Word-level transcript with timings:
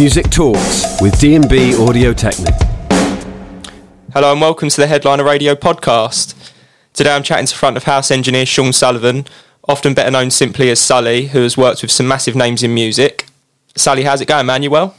Music 0.00 0.30
Talks 0.30 0.98
with 1.02 1.20
D&B 1.20 1.72
Audiotechnik. 1.72 2.56
Hello 4.14 4.32
and 4.32 4.40
welcome 4.40 4.70
to 4.70 4.76
the 4.80 4.86
Headliner 4.86 5.24
Radio 5.24 5.54
podcast. 5.54 6.52
Today 6.94 7.14
I'm 7.14 7.22
chatting 7.22 7.44
to 7.44 7.54
front 7.54 7.76
of 7.76 7.84
house 7.84 8.10
engineer 8.10 8.46
Sean 8.46 8.72
Sullivan, 8.72 9.26
often 9.68 9.92
better 9.92 10.10
known 10.10 10.30
simply 10.30 10.70
as 10.70 10.80
Sully, 10.80 11.26
who 11.26 11.42
has 11.42 11.58
worked 11.58 11.82
with 11.82 11.90
some 11.90 12.08
massive 12.08 12.34
names 12.34 12.62
in 12.62 12.72
music. 12.72 13.26
Sully, 13.76 14.04
how's 14.04 14.22
it 14.22 14.26
going, 14.26 14.46
man? 14.46 14.62
You 14.62 14.70
well? 14.70 14.96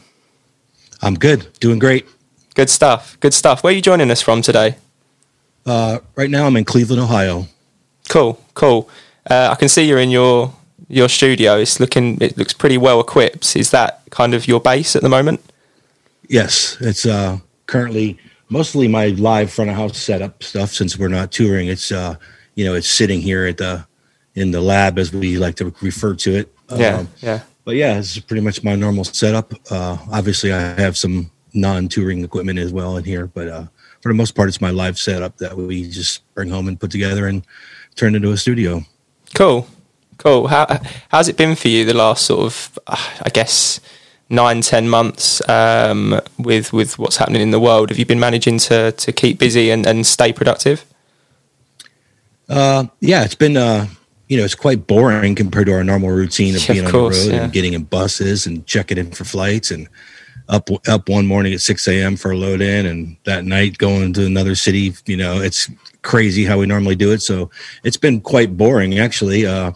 I'm 1.01 1.15
good, 1.15 1.47
doing 1.59 1.79
great. 1.79 2.05
Good 2.53 2.69
stuff. 2.69 3.19
Good 3.21 3.33
stuff. 3.33 3.63
Where 3.63 3.73
are 3.73 3.75
you 3.75 3.81
joining 3.81 4.11
us 4.11 4.21
from 4.21 4.43
today? 4.43 4.75
Uh, 5.65 5.97
right 6.15 6.29
now, 6.29 6.45
I'm 6.45 6.55
in 6.57 6.63
Cleveland, 6.63 7.01
Ohio. 7.01 7.47
Cool, 8.07 8.39
cool. 8.53 8.87
Uh, 9.27 9.49
I 9.51 9.55
can 9.55 9.67
see 9.67 9.81
you're 9.81 9.97
in 9.97 10.11
your 10.11 10.53
your 10.91 11.09
studio. 11.09 11.57
It's 11.57 11.79
looking, 11.79 12.19
it 12.21 12.37
looks 12.37 12.53
pretty 12.53 12.77
well 12.77 12.99
equipped. 12.99 13.55
Is 13.55 13.71
that 13.71 14.01
kind 14.11 14.33
of 14.33 14.47
your 14.47 14.59
base 14.59 14.95
at 14.95 15.01
the 15.01 15.09
moment? 15.09 15.41
Yes, 16.27 16.77
it's 16.81 17.05
uh, 17.05 17.39
currently 17.67 18.17
mostly 18.49 18.87
my 18.87 19.07
live 19.07 19.51
front 19.51 19.69
of 19.69 19.75
house 19.75 19.97
setup 19.97 20.43
stuff. 20.43 20.71
Since 20.71 20.97
we're 20.97 21.07
not 21.07 21.31
touring, 21.31 21.67
it's 21.67 21.91
uh, 21.91 22.15
you 22.55 22.65
know, 22.65 22.75
it's 22.75 22.87
sitting 22.87 23.21
here 23.21 23.45
at 23.47 23.57
the 23.57 23.85
in 24.35 24.51
the 24.51 24.61
lab 24.61 24.97
as 24.97 25.11
we 25.11 25.37
like 25.37 25.55
to 25.55 25.73
refer 25.81 26.15
to 26.15 26.35
it. 26.35 26.53
Yeah, 26.75 26.97
Um, 26.99 27.09
yeah. 27.21 27.41
but 27.65 27.75
yeah, 27.75 27.95
this 27.95 28.15
is 28.15 28.23
pretty 28.23 28.41
much 28.41 28.63
my 28.63 28.75
normal 28.75 29.03
setup. 29.03 29.53
Uh, 29.69 29.97
obviously, 30.11 30.53
I 30.53 30.59
have 30.79 30.95
some 30.97 31.29
non-touring 31.53 32.23
equipment 32.23 32.57
as 32.59 32.71
well 32.71 32.95
in 32.95 33.03
here, 33.03 33.27
but 33.27 33.49
uh, 33.49 33.65
for 34.01 34.07
the 34.09 34.13
most 34.15 34.31
part, 34.35 34.47
it's 34.47 34.61
my 34.61 34.69
live 34.69 34.97
setup 34.97 35.35
that 35.39 35.57
we 35.57 35.89
just 35.89 36.21
bring 36.33 36.49
home 36.49 36.69
and 36.69 36.79
put 36.79 36.91
together 36.91 37.27
and 37.27 37.43
turn 37.95 38.15
into 38.15 38.31
a 38.31 38.37
studio. 38.37 38.81
Cool, 39.35 39.67
cool. 40.23 40.47
How 40.47 40.79
how's 41.09 41.27
it 41.27 41.37
been 41.37 41.55
for 41.55 41.67
you 41.67 41.85
the 41.85 41.93
last 41.93 42.25
sort 42.25 42.41
of, 42.41 42.79
I 42.87 43.29
guess, 43.33 43.79
nine 44.29 44.61
ten 44.61 44.87
months 44.89 45.47
um, 45.49 46.19
with 46.37 46.73
with 46.73 46.99
what's 46.99 47.17
happening 47.17 47.41
in 47.41 47.51
the 47.51 47.59
world? 47.59 47.89
Have 47.89 47.99
you 47.99 48.05
been 48.05 48.19
managing 48.19 48.57
to 48.59 48.91
to 48.91 49.11
keep 49.11 49.39
busy 49.39 49.71
and, 49.71 49.85
and 49.85 50.05
stay 50.05 50.31
productive? 50.33 50.85
Uh, 52.49 52.85
yeah, 52.99 53.23
it's 53.23 53.35
been 53.35 53.57
uh, 53.57 53.87
you 54.27 54.37
know, 54.37 54.45
it's 54.45 54.55
quite 54.55 54.87
boring 54.87 55.35
compared 55.35 55.67
to 55.67 55.73
our 55.73 55.83
normal 55.83 56.09
routine 56.09 56.55
of 56.55 56.61
Yeah, 56.67 56.73
being 56.73 56.85
of 56.85 56.95
on 56.95 57.01
the 57.11 57.17
road 57.17 57.31
yeah. 57.33 57.43
and 57.43 57.53
getting 57.53 57.73
in 57.73 57.83
buses 57.83 58.45
and 58.47 58.65
checking 58.65 58.97
in 58.97 59.11
for 59.11 59.25
flights 59.25 59.71
and 59.71 59.87
up 60.47 60.69
up 60.87 61.09
one 61.09 61.27
morning 61.27 61.53
at 61.53 61.61
six 61.61 61.87
a.m. 61.87 62.15
for 62.15 62.31
a 62.31 62.37
load 62.37 62.61
in, 62.61 62.85
and 62.85 63.17
that 63.25 63.45
night 63.45 63.77
going 63.77 64.13
to 64.13 64.25
another 64.25 64.55
city. 64.55 64.93
You 65.05 65.17
know, 65.17 65.41
it's 65.41 65.69
crazy 66.01 66.45
how 66.45 66.59
we 66.59 66.65
normally 66.65 66.95
do 66.95 67.11
it. 67.11 67.21
So 67.21 67.49
it's 67.83 67.97
been 67.97 68.21
quite 68.21 68.57
boring, 68.57 68.99
actually. 68.99 69.45
Uh, 69.45 69.71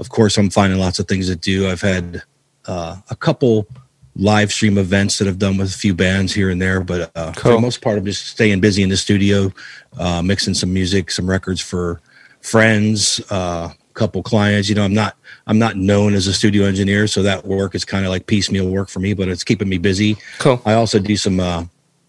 of 0.00 0.08
course, 0.08 0.38
I'm 0.38 0.50
finding 0.50 0.80
lots 0.80 0.98
of 0.98 1.06
things 1.06 1.28
to 1.28 1.36
do. 1.36 1.68
I've 1.68 1.82
had 1.82 2.22
uh, 2.66 2.96
a 3.10 3.16
couple 3.16 3.68
live 4.16 4.50
stream 4.50 4.78
events 4.78 5.18
that 5.18 5.28
I've 5.28 5.38
done 5.38 5.58
with 5.58 5.68
a 5.68 5.78
few 5.78 5.94
bands 5.94 6.32
here 6.32 6.50
and 6.50 6.60
there, 6.60 6.80
but 6.80 7.12
uh, 7.14 7.32
for 7.32 7.50
the 7.50 7.60
most 7.60 7.82
part, 7.82 7.98
I'm 7.98 8.04
just 8.04 8.26
staying 8.26 8.60
busy 8.60 8.82
in 8.82 8.88
the 8.88 8.96
studio, 8.96 9.52
uh, 9.98 10.22
mixing 10.22 10.54
some 10.54 10.72
music, 10.72 11.10
some 11.10 11.28
records 11.28 11.60
for 11.60 12.00
friends, 12.40 13.20
uh, 13.30 13.68
a 13.72 13.92
couple 13.92 14.22
clients. 14.22 14.68
You 14.68 14.74
know, 14.74 14.84
I'm 14.84 14.94
not 14.94 15.16
I'm 15.46 15.58
not 15.58 15.76
known 15.76 16.14
as 16.14 16.26
a 16.26 16.32
studio 16.32 16.64
engineer, 16.64 17.06
so 17.06 17.22
that 17.22 17.44
work 17.44 17.74
is 17.74 17.84
kind 17.84 18.06
of 18.06 18.10
like 18.10 18.26
piecemeal 18.26 18.68
work 18.68 18.88
for 18.88 19.00
me, 19.00 19.12
but 19.12 19.28
it's 19.28 19.44
keeping 19.44 19.68
me 19.68 19.78
busy. 19.78 20.16
Cool. 20.38 20.60
I 20.64 20.72
also 20.74 20.98
do 20.98 21.16
some 21.16 21.40
uh, 21.40 21.64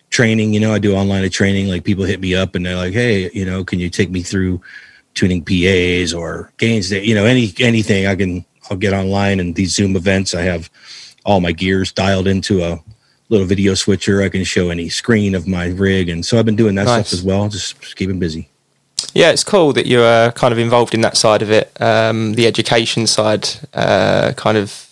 training. 0.10 0.54
You 0.54 0.62
know, 0.62 0.74
I 0.74 0.80
do 0.80 0.96
online 0.96 1.30
training. 1.30 1.68
Like 1.68 1.84
people 1.84 2.06
hit 2.06 2.22
me 2.22 2.36
up 2.36 2.56
and 2.56 2.66
they're 2.66 2.78
like, 2.78 2.94
"Hey, 2.94 3.30
you 3.34 3.46
know, 3.46 3.66
can 3.66 3.80
you 3.80 3.90
take 3.90 4.10
me 4.10 4.24
through 4.24 4.62
tuning 5.14 5.44
PAs 5.44 6.14
or 6.14 6.52
gains 6.58 6.90
that 6.90 7.06
you 7.06 7.16
know 7.16 7.26
any 7.26 7.54
anything 7.60 8.08
I 8.08 8.16
can 8.16 8.46
I'll 8.70 8.78
get 8.78 8.94
online 8.94 9.40
and 9.40 9.56
these 9.56 9.74
Zoom 9.76 9.96
events. 9.96 10.34
I 10.34 10.44
have 10.44 10.70
all 11.26 11.42
my 11.42 11.52
gears 11.52 11.92
dialed 11.92 12.28
into 12.28 12.64
a 12.64 12.80
little 13.30 13.46
video 13.48 13.74
switcher. 13.74 14.22
I 14.24 14.30
can 14.30 14.44
show 14.44 14.70
any 14.70 14.90
screen 14.90 15.36
of 15.36 15.48
my 15.48 15.68
rig, 15.68 16.10
and 16.10 16.26
so 16.26 16.38
I've 16.40 16.46
been 16.46 16.56
doing 16.56 16.76
that 16.76 16.86
Nice. 16.86 17.08
stuff 17.08 17.20
as 17.20 17.24
well. 17.24 17.48
Just, 17.50 17.80
just 17.82 17.96
keeping 17.96 18.20
busy. 18.20 18.48
Yeah, 19.14 19.32
it's 19.32 19.44
cool 19.44 19.74
that 19.74 19.88
you're 19.88 20.06
uh, 20.06 20.32
kind 20.32 20.52
of 20.54 20.58
involved 20.60 20.94
in 20.94 21.02
that 21.02 21.18
side 21.18 21.42
of 21.42 21.52
it, 21.52 21.72
um, 21.82 22.34
the 22.34 22.48
education 22.48 23.08
side. 23.08 23.48
Uh, 23.74 24.32
kind 24.38 24.58
of, 24.58 24.88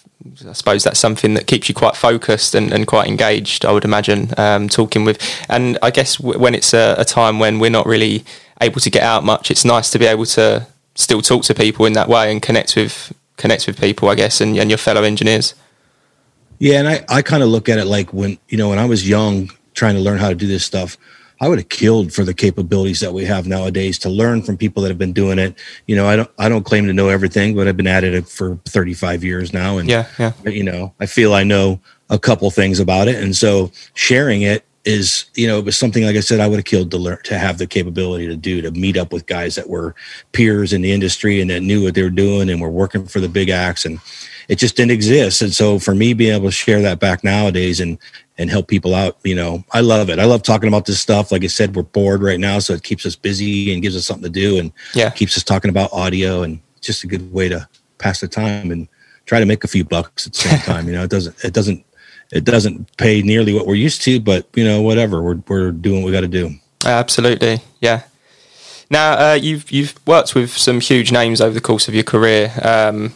I 0.47 0.53
suppose 0.53 0.83
that's 0.83 0.99
something 0.99 1.35
that 1.35 1.47
keeps 1.47 1.69
you 1.69 1.75
quite 1.75 1.95
focused 1.95 2.53
and, 2.55 2.73
and 2.73 2.85
quite 2.85 3.07
engaged. 3.07 3.65
I 3.65 3.71
would 3.71 3.85
imagine 3.85 4.33
um, 4.37 4.67
talking 4.67 5.05
with, 5.05 5.21
and 5.47 5.77
I 5.81 5.91
guess 5.91 6.17
w- 6.17 6.39
when 6.39 6.53
it's 6.53 6.73
a, 6.73 6.95
a 6.97 7.05
time 7.05 7.39
when 7.39 7.59
we're 7.59 7.69
not 7.69 7.85
really 7.85 8.25
able 8.61 8.81
to 8.81 8.89
get 8.89 9.03
out 9.03 9.23
much, 9.23 9.51
it's 9.51 9.65
nice 9.65 9.89
to 9.91 9.99
be 9.99 10.05
able 10.05 10.25
to 10.25 10.67
still 10.95 11.21
talk 11.21 11.43
to 11.45 11.53
people 11.53 11.85
in 11.85 11.93
that 11.93 12.09
way 12.09 12.31
and 12.31 12.41
connect 12.41 12.75
with 12.75 13.13
connect 13.37 13.67
with 13.67 13.79
people, 13.79 14.09
I 14.09 14.15
guess, 14.15 14.41
and, 14.41 14.57
and 14.57 14.69
your 14.69 14.77
fellow 14.77 15.03
engineers. 15.03 15.55
Yeah, 16.59 16.79
and 16.79 16.89
I, 16.89 17.05
I 17.07 17.21
kind 17.21 17.41
of 17.41 17.49
look 17.49 17.69
at 17.69 17.79
it 17.79 17.85
like 17.85 18.13
when 18.13 18.37
you 18.49 18.57
know 18.57 18.69
when 18.69 18.79
I 18.79 18.85
was 18.85 19.07
young 19.07 19.49
trying 19.73 19.95
to 19.95 20.01
learn 20.01 20.17
how 20.17 20.29
to 20.29 20.35
do 20.35 20.45
this 20.45 20.65
stuff, 20.65 20.97
I 21.39 21.47
would 21.47 21.57
have 21.57 21.69
killed 21.69 22.11
for 22.11 22.25
the 22.25 22.33
capabilities 22.33 22.99
that 22.99 23.13
we 23.13 23.23
have 23.25 23.47
nowadays 23.47 23.97
to 23.99 24.09
learn 24.09 24.41
from 24.43 24.57
people 24.57 24.83
that 24.83 24.89
have 24.89 24.97
been 24.97 25.13
doing 25.13 25.39
it. 25.39 25.57
You 25.87 25.95
know, 25.95 26.05
I 26.05 26.17
don't 26.17 26.29
I 26.37 26.49
don't 26.49 26.65
claim 26.65 26.85
to 26.87 26.93
know 26.93 27.07
everything, 27.07 27.55
but 27.55 27.67
I've 27.67 27.77
been 27.77 27.87
at 27.87 28.03
it 28.03 28.27
for 28.27 28.59
35 28.65 29.23
years 29.23 29.53
now, 29.53 29.77
and 29.77 29.89
Yeah, 29.89 30.07
yeah, 30.19 30.33
you 30.45 30.63
know, 30.63 30.93
I 30.99 31.05
feel 31.05 31.33
I 31.33 31.43
know 31.43 31.79
a 32.09 32.19
couple 32.19 32.51
things 32.51 32.79
about 32.79 33.07
it, 33.07 33.23
and 33.23 33.35
so 33.35 33.71
sharing 33.93 34.41
it 34.41 34.65
is 34.85 35.25
you 35.35 35.45
know 35.45 35.59
it 35.59 35.65
was 35.65 35.77
something 35.77 36.05
like 36.05 36.15
I 36.15 36.21
said 36.21 36.39
I 36.39 36.47
would 36.47 36.57
have 36.57 36.65
killed 36.65 36.91
to 36.91 36.97
learn 36.97 37.19
to 37.25 37.37
have 37.37 37.57
the 37.57 37.67
capability 37.67 38.27
to 38.27 38.35
do 38.35 38.61
to 38.61 38.71
meet 38.71 38.97
up 38.97 39.11
with 39.11 39.25
guys 39.25 39.55
that 39.55 39.69
were 39.69 39.93
peers 40.31 40.71
in 40.71 40.81
the 40.81 40.91
industry 40.91 41.41
and 41.41 41.49
that 41.49 41.61
knew 41.61 41.83
what 41.83 41.95
they 41.95 42.03
were 42.03 42.09
doing 42.09 42.49
and 42.49 42.61
were 42.61 42.69
working 42.69 43.05
for 43.05 43.19
the 43.19 43.27
big 43.27 43.49
acts 43.49 43.85
and 43.85 43.99
it 44.47 44.57
just 44.57 44.77
didn't 44.77 44.91
exist 44.91 45.41
and 45.41 45.53
so 45.53 45.79
for 45.79 45.93
me 45.93 46.13
being 46.13 46.33
able 46.33 46.45
to 46.45 46.51
share 46.51 46.81
that 46.81 46.99
back 46.99 47.23
nowadays 47.23 47.79
and 47.79 47.97
and 48.37 48.49
help 48.49 48.69
people 48.69 48.95
out 48.95 49.17
you 49.23 49.35
know 49.35 49.63
I 49.73 49.81
love 49.81 50.09
it 50.09 50.17
I 50.17 50.23
love 50.23 50.43
talking 50.43 50.69
about 50.69 50.85
this 50.85 50.99
stuff 50.99 51.31
like 51.31 51.43
I 51.43 51.47
said 51.47 51.75
we're 51.75 51.83
bored 51.83 52.23
right 52.23 52.39
now 52.39 52.59
so 52.59 52.73
it 52.73 52.83
keeps 52.83 53.05
us 53.05 53.17
busy 53.17 53.73
and 53.73 53.81
gives 53.81 53.97
us 53.97 54.05
something 54.05 54.23
to 54.23 54.29
do 54.29 54.59
and 54.59 54.71
yeah. 54.95 55.09
keeps 55.09 55.35
us 55.35 55.43
talking 55.43 55.69
about 55.69 55.91
audio 55.91 56.43
and 56.43 56.61
just 56.79 57.03
a 57.03 57.07
good 57.07 57.33
way 57.33 57.49
to 57.49 57.67
pass 57.97 58.21
the 58.21 58.27
time 58.27 58.71
and 58.71 58.87
try 59.25 59.39
to 59.39 59.45
make 59.45 59.63
a 59.63 59.67
few 59.67 59.85
bucks 59.85 60.25
at 60.25 60.33
the 60.33 60.39
same 60.39 60.59
time. 60.65 60.87
You 60.87 60.93
know, 60.93 61.03
it 61.03 61.09
doesn't 61.09 61.43
it 61.43 61.53
doesn't 61.53 61.85
it 62.31 62.43
doesn't 62.43 62.95
pay 62.97 63.21
nearly 63.21 63.53
what 63.53 63.65
we're 63.65 63.75
used 63.75 64.01
to, 64.03 64.19
but 64.19 64.47
you 64.53 64.63
know, 64.63 64.81
whatever. 64.81 65.21
We're 65.21 65.41
we're 65.47 65.71
doing 65.71 66.01
what 66.01 66.07
we 66.07 66.11
got 66.11 66.21
to 66.21 66.27
do. 66.27 66.55
Absolutely, 66.85 67.61
yeah. 67.81 68.03
Now 68.89 69.31
uh, 69.31 69.33
you've 69.33 69.71
you've 69.71 69.95
worked 70.05 70.35
with 70.35 70.51
some 70.51 70.79
huge 70.79 71.11
names 71.11 71.41
over 71.41 71.53
the 71.53 71.61
course 71.61 71.87
of 71.87 71.93
your 71.93 72.03
career. 72.03 72.51
Um, 72.61 73.13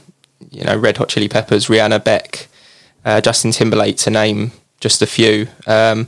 you 0.52 0.63
know, 0.63 0.78
Red 0.78 0.97
Hot 0.97 1.09
Chili 1.09 1.29
Peppers, 1.29 1.68
Rihanna, 1.68 2.03
Beck, 2.03 2.47
uh, 3.06 3.22
Justin 3.22 3.52
Timberlake, 3.52 3.97
to 3.97 4.09
name 4.09 4.52
just 4.79 5.02
a 5.02 5.07
few. 5.07 5.47
Um, 5.66 6.07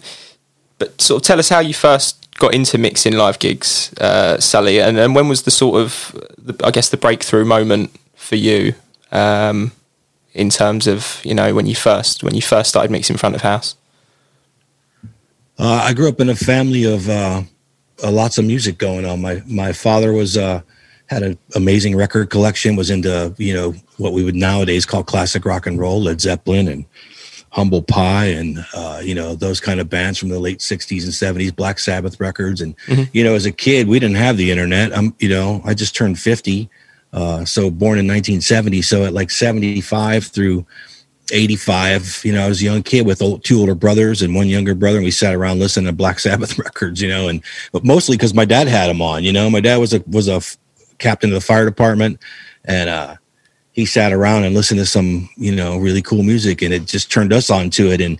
but 0.77 0.99
sort 1.01 1.21
of 1.21 1.25
tell 1.25 1.39
us 1.39 1.49
how 1.49 1.59
you 1.59 1.73
first 1.73 2.21
got 2.37 2.53
into 2.53 2.77
mixing 2.77 3.13
live 3.13 3.39
gigs, 3.39 3.93
uh, 3.99 4.39
Sully, 4.39 4.81
and, 4.81 4.97
and 4.97 5.15
when 5.15 5.29
was 5.29 5.43
the 5.43 5.51
sort 5.51 5.81
of, 5.81 6.11
the, 6.37 6.65
I 6.65 6.71
guess, 6.71 6.89
the 6.89 6.97
breakthrough 6.97 7.45
moment 7.45 7.95
for 8.15 8.35
you 8.35 8.75
um, 9.11 9.71
in 10.35 10.49
terms 10.49 10.85
of 10.85 11.21
you 11.23 11.33
know 11.33 11.55
when 11.55 11.65
you 11.65 11.73
first 11.75 12.23
when 12.23 12.35
you 12.35 12.41
first 12.41 12.69
started 12.69 12.91
mixing 12.91 13.17
front 13.17 13.33
of 13.35 13.41
house. 13.41 13.75
Uh, 15.57 15.81
I 15.83 15.93
grew 15.93 16.09
up 16.09 16.19
in 16.19 16.29
a 16.29 16.35
family 16.35 16.83
of 16.83 17.09
uh, 17.09 17.41
uh, 18.03 18.11
lots 18.11 18.37
of 18.37 18.45
music 18.45 18.77
going 18.77 19.05
on. 19.05 19.21
My 19.21 19.41
my 19.47 19.71
father 19.71 20.11
was 20.11 20.37
uh, 20.37 20.61
had 21.07 21.23
an 21.23 21.37
amazing 21.55 21.95
record 21.95 22.29
collection. 22.29 22.75
Was 22.75 22.89
into 22.89 23.33
you 23.37 23.53
know 23.53 23.73
what 23.97 24.13
we 24.13 24.23
would 24.23 24.35
nowadays 24.35 24.85
call 24.85 25.03
classic 25.03 25.45
rock 25.45 25.65
and 25.65 25.79
roll, 25.79 26.01
Led 26.01 26.19
Zeppelin 26.19 26.67
and 26.67 26.85
Humble 27.51 27.81
Pie, 27.83 28.25
and 28.25 28.65
uh, 28.73 28.99
you 29.01 29.15
know 29.15 29.33
those 29.33 29.61
kind 29.61 29.79
of 29.79 29.89
bands 29.89 30.19
from 30.19 30.27
the 30.27 30.39
late 30.39 30.59
'60s 30.59 31.03
and 31.03 31.13
'70s, 31.13 31.55
Black 31.55 31.79
Sabbath 31.79 32.19
records. 32.19 32.59
And 32.59 32.75
Mhm. 32.87 33.09
you 33.13 33.23
know, 33.23 33.33
as 33.35 33.45
a 33.45 33.51
kid, 33.51 33.87
we 33.87 33.97
didn't 33.99 34.17
have 34.17 34.35
the 34.35 34.51
internet. 34.51 34.95
I'm 34.95 35.15
you 35.19 35.29
know 35.29 35.61
I 35.63 35.73
just 35.73 35.95
turned 35.95 36.19
50, 36.19 36.69
uh, 37.15 37.45
so 37.45 37.71
born 37.71 37.97
in 37.97 38.05
1970. 38.05 38.81
So 38.81 39.05
at 39.05 39.13
like 39.13 39.31
75 39.31 40.25
through 40.25 40.65
85 41.31 42.21
you 42.23 42.31
know 42.31 42.45
i 42.45 42.47
was 42.47 42.61
a 42.61 42.65
young 42.65 42.83
kid 42.83 43.03
with 43.03 43.19
old, 43.19 43.43
two 43.43 43.59
older 43.59 43.73
brothers 43.73 44.21
and 44.21 44.35
one 44.35 44.47
younger 44.47 44.75
brother 44.75 44.97
and 44.97 45.05
we 45.05 45.09
sat 45.09 45.33
around 45.33 45.57
listening 45.57 45.87
to 45.87 45.91
black 45.91 46.19
sabbath 46.25 46.59
records 46.59 47.01
you 47.01 47.09
know 47.09 47.29
and 47.29 47.41
but 47.71 47.83
mostly 47.83 48.15
because 48.15 48.35
my 48.35 48.45
dad 48.45 48.67
had 48.67 48.91
them 48.91 49.01
on 49.01 49.23
you 49.23 49.33
know 49.33 49.49
my 49.49 49.59
dad 49.59 49.77
was 49.77 49.91
a 49.91 50.03
was 50.05 50.27
a 50.27 50.35
f- 50.35 50.55
captain 50.99 51.31
of 51.31 51.33
the 51.33 51.41
fire 51.41 51.65
department 51.65 52.19
and 52.65 52.91
uh 52.91 53.15
he 53.71 53.87
sat 53.87 54.13
around 54.13 54.43
and 54.43 54.53
listened 54.53 54.79
to 54.79 54.85
some 54.85 55.27
you 55.35 55.53
know 55.53 55.77
really 55.77 56.03
cool 56.03 56.21
music 56.21 56.61
and 56.61 56.71
it 56.71 56.85
just 56.85 57.11
turned 57.11 57.33
us 57.33 57.49
on 57.49 57.71
to 57.71 57.91
it 57.91 58.01
and 58.01 58.19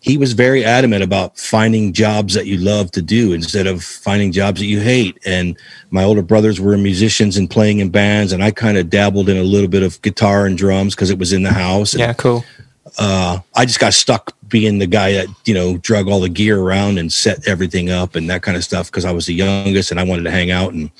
he 0.00 0.16
was 0.16 0.32
very 0.32 0.64
adamant 0.64 1.02
about 1.02 1.36
finding 1.36 1.92
jobs 1.92 2.34
that 2.34 2.46
you 2.46 2.56
love 2.58 2.90
to 2.92 3.02
do 3.02 3.32
instead 3.32 3.66
of 3.66 3.82
finding 3.82 4.30
jobs 4.30 4.60
that 4.60 4.66
you 4.66 4.80
hate. 4.80 5.18
And 5.26 5.58
my 5.90 6.04
older 6.04 6.22
brothers 6.22 6.60
were 6.60 6.76
musicians 6.78 7.36
and 7.36 7.50
playing 7.50 7.80
in 7.80 7.88
bands, 7.90 8.32
and 8.32 8.42
I 8.42 8.52
kind 8.52 8.78
of 8.78 8.90
dabbled 8.90 9.28
in 9.28 9.36
a 9.36 9.42
little 9.42 9.68
bit 9.68 9.82
of 9.82 10.00
guitar 10.02 10.46
and 10.46 10.56
drums 10.56 10.94
because 10.94 11.10
it 11.10 11.18
was 11.18 11.32
in 11.32 11.42
the 11.42 11.52
house. 11.52 11.94
And, 11.94 12.00
Yeah, 12.00 12.12
cool. 12.12 12.44
uh, 12.98 13.40
I 13.56 13.64
just 13.66 13.80
got 13.80 13.92
stuck 13.92 14.34
being 14.48 14.78
the 14.78 14.86
guy 14.86 15.12
that 15.12 15.26
you 15.44 15.52
know 15.52 15.76
drug 15.78 16.08
all 16.08 16.20
the 16.20 16.28
gear 16.28 16.58
around 16.60 16.98
and 16.98 17.12
set 17.12 17.46
everything 17.46 17.90
up 17.90 18.14
and 18.14 18.30
that 18.30 18.42
kind 18.42 18.56
of 18.56 18.64
stuff 18.64 18.86
because 18.90 19.04
I 19.04 19.12
was 19.12 19.26
the 19.26 19.34
youngest 19.34 19.90
and 19.90 19.98
I 20.00 20.04
wanted 20.04 20.22
to 20.22 20.30
hang 20.30 20.50
out 20.50 20.72
and 20.72 20.90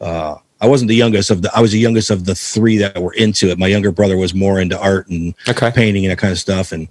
uh, 0.00 0.36
I 0.60 0.66
wasn't 0.68 0.88
the 0.88 0.94
youngest 0.94 1.30
of 1.30 1.42
the 1.42 1.50
I 1.56 1.60
was 1.60 1.72
the 1.72 1.80
youngest 1.80 2.10
of 2.10 2.26
the 2.26 2.34
three 2.34 2.76
that 2.78 3.00
were 3.00 3.14
into 3.14 3.48
it. 3.48 3.58
My 3.58 3.66
younger 3.66 3.90
brother 3.90 4.16
was 4.16 4.34
more 4.34 4.60
into 4.60 4.78
art 4.78 5.08
and 5.08 5.34
Okay. 5.48 5.70
painting 5.72 6.04
and 6.04 6.12
that 6.12 6.18
kind 6.18 6.32
of 6.32 6.38
stuff 6.38 6.70
and 6.70 6.86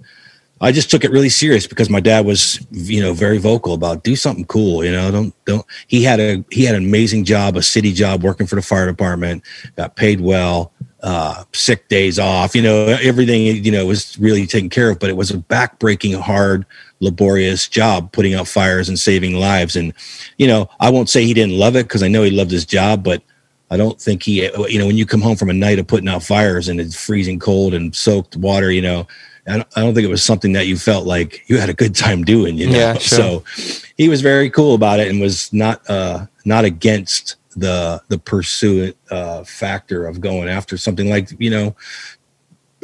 I 0.60 0.72
just 0.72 0.90
took 0.90 1.04
it 1.04 1.10
really 1.10 1.28
serious 1.28 1.66
because 1.66 1.90
my 1.90 2.00
dad 2.00 2.24
was, 2.24 2.64
you 2.70 3.02
know, 3.02 3.12
very 3.12 3.36
vocal 3.36 3.74
about 3.74 4.04
do 4.04 4.16
something 4.16 4.46
cool. 4.46 4.84
You 4.84 4.92
know, 4.92 5.10
don't 5.10 5.44
don't. 5.44 5.66
He 5.86 6.02
had 6.02 6.18
a 6.18 6.44
he 6.50 6.64
had 6.64 6.74
an 6.74 6.84
amazing 6.84 7.24
job, 7.24 7.56
a 7.56 7.62
city 7.62 7.92
job, 7.92 8.22
working 8.22 8.46
for 8.46 8.56
the 8.56 8.62
fire 8.62 8.86
department. 8.86 9.42
Got 9.76 9.96
paid 9.96 10.20
well, 10.22 10.72
uh, 11.02 11.44
sick 11.52 11.88
days 11.88 12.18
off. 12.18 12.54
You 12.54 12.62
know, 12.62 12.86
everything 13.02 13.42
you 13.42 13.70
know 13.70 13.84
was 13.84 14.18
really 14.18 14.46
taken 14.46 14.70
care 14.70 14.90
of. 14.90 14.98
But 14.98 15.10
it 15.10 15.16
was 15.16 15.30
a 15.30 15.36
backbreaking, 15.36 16.18
hard, 16.18 16.64
laborious 17.00 17.68
job, 17.68 18.12
putting 18.12 18.32
out 18.32 18.48
fires 18.48 18.88
and 18.88 18.98
saving 18.98 19.34
lives. 19.34 19.76
And 19.76 19.92
you 20.38 20.46
know, 20.46 20.70
I 20.80 20.88
won't 20.88 21.10
say 21.10 21.26
he 21.26 21.34
didn't 21.34 21.58
love 21.58 21.76
it 21.76 21.82
because 21.82 22.02
I 22.02 22.08
know 22.08 22.22
he 22.22 22.30
loved 22.30 22.50
his 22.50 22.64
job, 22.64 23.04
but 23.04 23.22
I 23.70 23.76
don't 23.76 24.00
think 24.00 24.22
he. 24.22 24.44
You 24.44 24.78
know, 24.78 24.86
when 24.86 24.96
you 24.96 25.04
come 25.04 25.20
home 25.20 25.36
from 25.36 25.50
a 25.50 25.54
night 25.54 25.78
of 25.78 25.86
putting 25.86 26.08
out 26.08 26.22
fires 26.22 26.68
and 26.68 26.80
it's 26.80 26.98
freezing 26.98 27.38
cold 27.38 27.74
and 27.74 27.94
soaked 27.94 28.36
water, 28.36 28.70
you 28.70 28.80
know 28.80 29.06
I 29.46 29.64
don't 29.76 29.94
think 29.94 30.04
it 30.04 30.10
was 30.10 30.22
something 30.22 30.52
that 30.52 30.66
you 30.66 30.76
felt 30.76 31.06
like 31.06 31.44
you 31.46 31.58
had 31.58 31.68
a 31.68 31.74
good 31.74 31.94
time 31.94 32.24
doing, 32.24 32.56
you 32.56 32.68
know. 32.68 32.78
Yeah, 32.78 32.94
sure. 32.94 33.44
So 33.44 33.80
he 33.96 34.08
was 34.08 34.20
very 34.20 34.50
cool 34.50 34.74
about 34.74 35.00
it 35.00 35.08
and 35.08 35.20
was 35.20 35.52
not 35.52 35.88
uh, 35.88 36.26
not 36.44 36.64
against 36.64 37.36
the 37.56 38.02
the 38.08 38.18
pursuit 38.18 38.96
uh, 39.10 39.44
factor 39.44 40.06
of 40.06 40.20
going 40.20 40.48
after 40.48 40.76
something 40.76 41.08
like 41.08 41.30
you 41.38 41.50
know. 41.50 41.76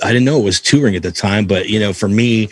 I 0.02 0.08
didn't 0.08 0.24
know 0.24 0.38
it 0.38 0.44
was 0.44 0.60
touring 0.60 0.96
at 0.96 1.02
the 1.02 1.12
time, 1.12 1.46
but 1.46 1.68
you 1.68 1.78
know, 1.78 1.92
for 1.92 2.08
me, 2.08 2.48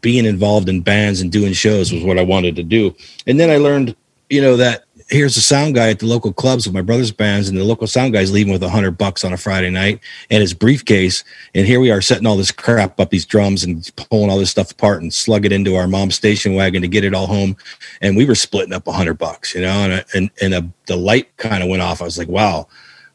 being 0.00 0.24
involved 0.24 0.68
in 0.68 0.80
bands 0.80 1.20
and 1.20 1.30
doing 1.30 1.52
shows 1.52 1.92
was 1.92 2.02
what 2.02 2.18
I 2.18 2.22
wanted 2.22 2.56
to 2.56 2.62
do. 2.62 2.94
And 3.26 3.38
then 3.38 3.50
I 3.50 3.56
learned, 3.56 3.94
you 4.30 4.40
know, 4.40 4.56
that 4.56 4.84
here's 5.12 5.36
a 5.36 5.42
sound 5.42 5.74
guy 5.74 5.90
at 5.90 5.98
the 5.98 6.06
local 6.06 6.32
clubs 6.32 6.66
with 6.66 6.74
my 6.74 6.80
brother's 6.80 7.12
bands, 7.12 7.48
and 7.48 7.58
the 7.58 7.64
local 7.64 7.86
sound 7.86 8.14
guy's 8.14 8.32
leaving 8.32 8.52
with 8.52 8.62
a 8.62 8.70
hundred 8.70 8.92
bucks 8.92 9.24
on 9.24 9.32
a 9.32 9.36
Friday 9.36 9.68
night 9.68 10.00
and 10.30 10.40
his 10.40 10.54
briefcase. 10.54 11.22
And 11.54 11.66
here 11.66 11.80
we 11.80 11.90
are 11.90 12.00
setting 12.00 12.26
all 12.26 12.36
this 12.36 12.50
crap 12.50 12.98
up, 12.98 13.10
these 13.10 13.26
drums 13.26 13.62
and 13.62 13.88
pulling 13.96 14.30
all 14.30 14.38
this 14.38 14.50
stuff 14.50 14.72
apart 14.72 15.02
and 15.02 15.12
slug 15.12 15.44
it 15.44 15.52
into 15.52 15.76
our 15.76 15.86
mom's 15.86 16.14
station 16.14 16.54
wagon 16.54 16.82
to 16.82 16.88
get 16.88 17.04
it 17.04 17.14
all 17.14 17.26
home. 17.26 17.56
And 18.00 18.16
we 18.16 18.24
were 18.24 18.34
splitting 18.34 18.72
up 18.72 18.86
a 18.86 18.92
hundred 18.92 19.18
bucks, 19.18 19.54
you 19.54 19.60
know, 19.60 19.68
and, 19.68 20.04
and, 20.14 20.30
and 20.40 20.54
a, 20.54 20.68
the 20.86 20.96
light 20.96 21.36
kind 21.36 21.62
of 21.62 21.68
went 21.68 21.82
off. 21.82 22.00
I 22.00 22.06
was 22.06 22.18
like, 22.18 22.28
wow, 22.28 22.66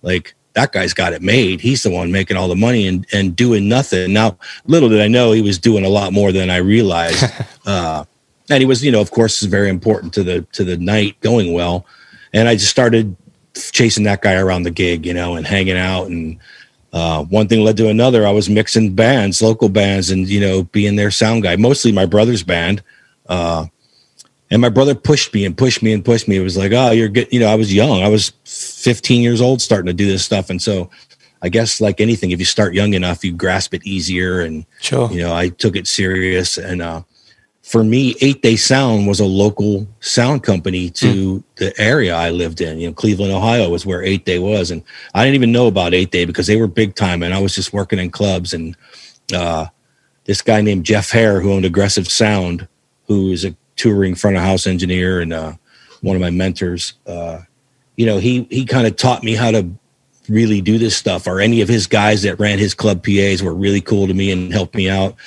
like 0.04 0.36
that 0.54 0.72
guy's 0.72 0.94
got 0.94 1.14
it 1.14 1.22
made. 1.24 1.62
He's 1.62 1.84
the 1.84 1.90
one 1.90 2.12
making 2.12 2.38
all 2.38 2.48
the 2.48 2.56
money 2.56 2.88
and, 2.88 3.08
and 3.12 3.36
doing 3.36 3.68
nothing. 3.68 4.14
Now, 4.14 4.38
little 4.66 4.90
did 4.90 5.02
I 5.02 5.08
know 5.08 5.32
he 5.32 5.42
was 5.42 5.58
doing 5.58 5.84
a 5.84 5.90
lot 5.90 6.14
more 6.14 6.32
than 6.32 6.52
I 6.52 6.58
realized. 6.58 7.24
uh, 7.66 8.06
and 8.50 8.62
he 8.62 8.66
was, 8.66 8.84
you 8.84 8.92
know, 8.92 9.02
of 9.02 9.12
course, 9.12 9.42
very 9.44 9.70
important 9.70 10.14
to 10.14 10.24
the 10.24 10.42
to 10.54 10.64
the 10.64 10.78
night 10.78 11.20
going 11.22 11.54
well. 11.54 11.86
And 12.34 12.48
I 12.48 12.56
just 12.56 12.70
started 12.70 13.16
chasing 13.72 14.04
that 14.04 14.22
guy 14.22 14.36
around 14.36 14.64
the 14.64 14.72
gig, 14.72 15.06
you 15.06 15.14
know, 15.14 15.36
and 15.36 15.46
hanging 15.46 15.78
out. 15.78 16.08
And 16.08 16.40
uh, 16.94 17.24
one 17.26 17.48
thing 17.48 17.64
led 17.64 17.78
to 17.78 17.90
another. 17.90 18.26
I 18.26 18.32
was 18.32 18.50
mixing 18.50 18.94
bands, 18.94 19.42
local 19.42 19.70
bands, 19.70 20.12
and 20.12 20.28
you 20.28 20.40
know, 20.40 20.64
being 20.64 20.96
their 20.96 21.12
sound 21.12 21.44
guy. 21.44 21.56
Mostly 21.56 21.92
my 21.92 22.06
brother's 22.06 22.44
band. 22.44 22.84
Uh, 23.28 23.66
and 24.50 24.62
my 24.62 24.70
brother 24.70 24.96
pushed 24.96 25.34
me 25.34 25.46
and 25.46 25.58
pushed 25.58 25.84
me 25.84 25.92
and 25.92 26.06
pushed 26.06 26.28
me. 26.28 26.38
It 26.38 26.42
was 26.42 26.56
like, 26.56 26.72
oh, 26.72 26.92
you're 26.92 27.10
good. 27.10 27.28
You 27.32 27.42
know, 27.42 27.48
I 27.48 27.56
was 27.56 27.74
young. 27.74 28.02
I 28.02 28.08
was 28.08 28.32
15 28.46 29.22
years 29.22 29.42
old 29.42 29.62
starting 29.62 29.88
to 29.88 29.94
do 29.94 30.08
this 30.08 30.24
stuff. 30.24 30.50
And 30.50 30.62
so 30.62 30.90
I 31.42 31.50
guess 31.50 31.82
like 31.82 32.00
anything, 32.00 32.32
if 32.32 32.40
you 32.40 32.46
start 32.46 32.74
young 32.74 32.94
enough, 32.94 33.26
you 33.26 33.34
grasp 33.34 33.74
it 33.74 33.86
easier. 33.86 34.40
And, 34.40 34.66
sure. 34.80 35.12
you 35.12 35.22
know, 35.22 35.36
I 35.36 35.50
took 35.50 35.76
it 35.76 35.86
serious. 35.86 36.58
And, 36.58 36.82
uh, 36.82 37.02
for 37.68 37.84
me, 37.84 38.16
Eighth 38.22 38.40
Day 38.40 38.56
Sound 38.56 39.08
was 39.08 39.20
a 39.20 39.26
local 39.26 39.86
sound 40.00 40.42
company 40.42 40.90
to 40.92 41.40
mm. 41.40 41.44
the 41.58 41.78
area 41.78 42.16
I 42.16 42.30
lived 42.30 42.62
in. 42.62 42.80
You 42.80 42.88
know, 42.88 42.94
Cleveland, 42.94 43.34
Ohio 43.34 43.70
was 43.70 43.86
where 43.86 44.02
Eighth 44.02 44.24
Day 44.24 44.40
was, 44.40 44.72
and 44.72 44.82
I 45.14 45.26
didn't 45.26 45.36
even 45.36 45.52
know 45.52 45.68
about 45.68 45.94
Eighth 45.94 46.12
Day 46.12 46.24
because 46.24 46.48
they 46.48 46.56
were 46.56 46.68
big 46.68 46.96
time, 46.96 47.22
and 47.24 47.34
I 47.34 47.40
was 47.40 47.54
just 47.54 47.74
working 47.74 48.00
in 48.00 48.10
clubs. 48.10 48.54
And 48.54 48.78
uh, 49.36 49.66
this 50.24 50.42
guy 50.42 50.62
named 50.62 50.86
Jeff 50.86 51.12
Hare, 51.12 51.42
who 51.42 51.52
owned 51.52 51.66
Aggressive 51.66 52.08
Sound, 52.08 52.70
who 53.06 53.32
is 53.32 53.44
a 53.44 53.54
touring 53.76 54.16
front 54.16 54.38
of 54.38 54.44
house 54.44 54.66
engineer 54.66 55.20
and 55.20 55.34
uh, 55.34 55.54
one 56.00 56.16
of 56.16 56.22
my 56.22 56.30
mentors, 56.30 56.94
uh, 57.06 57.42
you 57.98 58.06
know, 58.06 58.18
he 58.18 58.48
he 58.50 58.66
kind 58.66 58.88
of 58.88 58.96
taught 58.96 59.24
me 59.24 59.36
how 59.36 59.52
to 59.52 59.70
really 60.30 60.62
do 60.62 60.78
this 60.78 60.96
stuff. 60.96 61.28
Or 61.28 61.42
any 61.42 61.60
of 61.60 61.68
his 61.68 61.86
guys 61.86 62.22
that 62.22 62.40
ran 62.40 62.60
his 62.60 62.74
club 62.74 63.04
PAs 63.04 63.44
were 63.44 63.54
really 63.54 63.82
cool 63.82 64.08
to 64.08 64.14
me 64.14 64.32
and 64.32 64.54
helped 64.54 64.74
me 64.74 64.90
out 64.90 65.18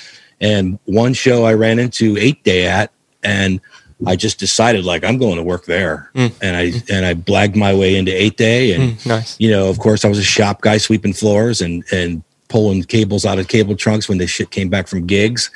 and 0.41 0.79
one 0.85 1.13
show 1.13 1.45
I 1.45 1.53
ran 1.53 1.79
into 1.79 2.17
Eighth 2.17 2.43
Day 2.43 2.67
at, 2.67 2.91
and 3.23 3.61
I 4.05 4.15
just 4.15 4.39
decided 4.39 4.83
like 4.83 5.03
I'm 5.03 5.17
going 5.17 5.37
to 5.37 5.43
work 5.43 5.65
there, 5.65 6.11
mm. 6.15 6.33
and 6.41 6.57
I 6.57 6.93
and 6.93 7.05
I 7.05 7.13
blagged 7.13 7.55
my 7.55 7.73
way 7.73 7.95
into 7.95 8.11
Eighth 8.11 8.35
Day, 8.35 8.73
and 8.73 8.93
mm, 8.97 9.05
nice. 9.05 9.39
you 9.39 9.49
know, 9.49 9.69
of 9.69 9.79
course, 9.79 10.03
I 10.03 10.09
was 10.09 10.17
a 10.17 10.23
shop 10.23 10.61
guy 10.61 10.77
sweeping 10.77 11.13
floors 11.13 11.61
and 11.61 11.83
and 11.91 12.23
pulling 12.49 12.83
cables 12.83 13.25
out 13.25 13.39
of 13.39 13.47
cable 13.47 13.75
trunks 13.75 14.09
when 14.09 14.17
the 14.17 14.27
shit 14.27 14.51
came 14.51 14.67
back 14.67 14.87
from 14.87 15.05
gigs, 15.05 15.51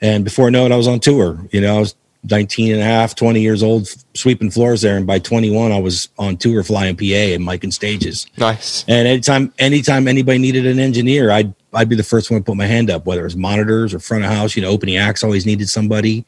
and 0.00 0.24
before 0.24 0.46
I 0.46 0.50
know 0.50 0.66
it, 0.66 0.72
I 0.72 0.76
was 0.76 0.88
on 0.88 0.98
tour. 0.98 1.38
You 1.52 1.60
know, 1.60 1.76
I 1.76 1.80
was 1.80 1.94
19 2.24 2.72
and 2.72 2.80
a 2.80 2.84
half, 2.84 3.14
20 3.14 3.40
years 3.40 3.62
old, 3.62 3.88
sweeping 4.14 4.50
floors 4.50 4.82
there. 4.82 4.96
And 4.96 5.06
by 5.06 5.18
21, 5.18 5.72
I 5.72 5.80
was 5.80 6.08
on 6.18 6.36
tour 6.36 6.62
flying 6.62 6.96
PA 6.96 7.04
and 7.04 7.44
miking 7.44 7.72
stages. 7.72 8.26
Nice. 8.36 8.84
And 8.86 9.08
anytime, 9.08 9.52
anytime 9.58 10.06
anybody 10.06 10.38
needed 10.38 10.66
an 10.66 10.78
engineer, 10.78 11.30
I'd, 11.30 11.54
I'd 11.72 11.88
be 11.88 11.96
the 11.96 12.02
first 12.02 12.30
one 12.30 12.40
to 12.40 12.44
put 12.44 12.56
my 12.56 12.66
hand 12.66 12.90
up, 12.90 13.06
whether 13.06 13.22
it 13.22 13.24
was 13.24 13.36
monitors 13.36 13.94
or 13.94 13.98
front 13.98 14.24
of 14.24 14.30
house, 14.30 14.56
you 14.56 14.62
know, 14.62 14.68
opening 14.68 14.96
acts 14.96 15.24
always 15.24 15.46
needed 15.46 15.68
somebody. 15.68 16.24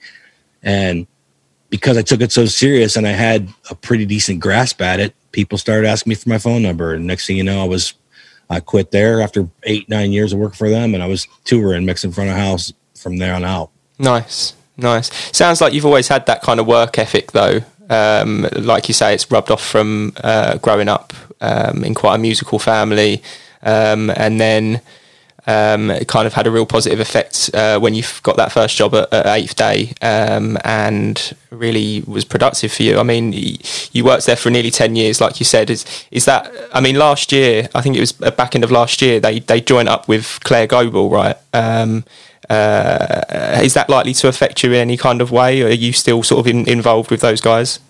And 0.63 1.07
because 1.71 1.97
I 1.97 2.03
took 2.03 2.21
it 2.21 2.33
so 2.33 2.47
serious 2.47 2.97
and 2.97 3.07
I 3.07 3.11
had 3.11 3.49
a 3.71 3.75
pretty 3.75 4.07
decent 4.07 4.41
grasp 4.41 4.81
at 4.81 5.01
it, 5.01 5.15
people 5.33 5.59
started 5.59 5.87
asking 5.87 6.11
me 6.11 6.15
for 6.15 6.29
my 6.29 6.39
phone 6.39 6.63
number. 6.63 6.95
And 6.95 7.07
next 7.07 7.27
thing 7.27 7.37
you 7.37 7.45
know, 7.45 7.61
I 7.61 7.67
was, 7.67 7.95
I 8.49 8.61
quit 8.61 8.91
there 8.91 9.21
after 9.21 9.49
eight, 9.65 9.89
nine 9.89 10.13
years 10.13 10.33
of 10.33 10.39
work 10.39 10.55
for 10.55 10.71
them. 10.71 10.95
And 10.95 11.03
I 11.03 11.07
was 11.07 11.27
touring, 11.45 11.85
mixing 11.85 12.13
front 12.13 12.31
of 12.31 12.37
house 12.37 12.73
from 12.97 13.19
there 13.19 13.35
on 13.35 13.45
out. 13.45 13.71
Nice. 13.99 14.55
Nice. 14.77 15.37
Sounds 15.37 15.61
like 15.61 15.73
you've 15.73 15.87
always 15.87 16.09
had 16.09 16.27
that 16.27 16.43
kind 16.43 16.59
of 16.59 16.67
work 16.67 16.99
ethic, 16.99 17.33
though. 17.33 17.61
Um, 17.91 18.49
like 18.57 18.89
you 18.89 18.95
say, 18.95 19.15
it's 19.15 19.31
rubbed 19.31 19.51
off 19.51 19.65
from 19.65 20.13
uh, 20.23 20.59
growing 20.59 20.89
up 20.89 21.13
um, 21.41 21.85
in 21.85 21.95
quite 21.95 22.17
a 22.17 22.19
musical 22.19 22.59
family, 22.59 23.23
um, 23.63 24.11
and 24.11 24.41
then 24.41 24.81
um, 25.47 25.91
it 25.91 26.09
kind 26.09 26.27
of 26.27 26.33
had 26.33 26.47
a 26.47 26.51
real 26.51 26.67
positive 26.67 27.01
effect 27.01 27.51
uh, 27.53 27.79
when 27.79 27.95
you 27.95 28.03
got 28.23 28.37
that 28.37 28.51
first 28.53 28.77
job 28.77 28.95
at, 28.95 29.13
at 29.13 29.27
Eighth 29.27 29.57
Day, 29.57 29.93
um, 30.01 30.57
and 30.65 31.37
really 31.51 32.03
was 32.07 32.25
productive 32.25 32.73
for 32.73 32.83
you. 32.83 32.99
I 32.99 33.03
mean, 33.03 33.33
you 33.93 34.05
worked 34.05 34.27
there 34.27 34.37
for 34.37 34.51
nearly 34.51 34.71
ten 34.71 34.97
years, 34.97 35.21
like 35.21 35.39
you 35.41 35.45
said. 35.45 35.71
Is 35.71 35.85
is 36.11 36.25
that? 36.25 36.51
I 36.73 36.81
mean, 36.81 36.97
last 36.97 37.31
year, 37.33 37.69
I 37.75 37.83
think 37.83 37.97
it 37.97 38.01
was 38.01 38.13
back 38.13 38.55
end 38.55 38.65
of 38.65 38.71
last 38.71 39.03
year, 39.03 39.21
they 39.21 39.41
they 39.41 39.61
joined 39.61 39.89
up 39.89 40.09
with 40.09 40.41
Clair 40.45 40.67
Global, 40.67 41.11
right? 41.11 41.37
Um, 41.53 42.05
uh, 42.49 43.61
is 43.63 43.75
that 43.75 43.89
likely 43.89 44.15
to 44.15 44.29
affect 44.29 44.63
you 44.63 44.71
in 44.71 44.77
any 44.77 44.97
kind 44.97 45.21
of 45.21 45.31
way? 45.31 45.63
Or 45.63 45.67
are 45.67 45.73
you 45.73 45.93
still 45.93 46.23
sort 46.23 46.41
of 46.41 46.47
in, 46.47 46.69
involved 46.69 47.11
with 47.11 47.21
those 47.21 47.41
guys? 47.41 47.81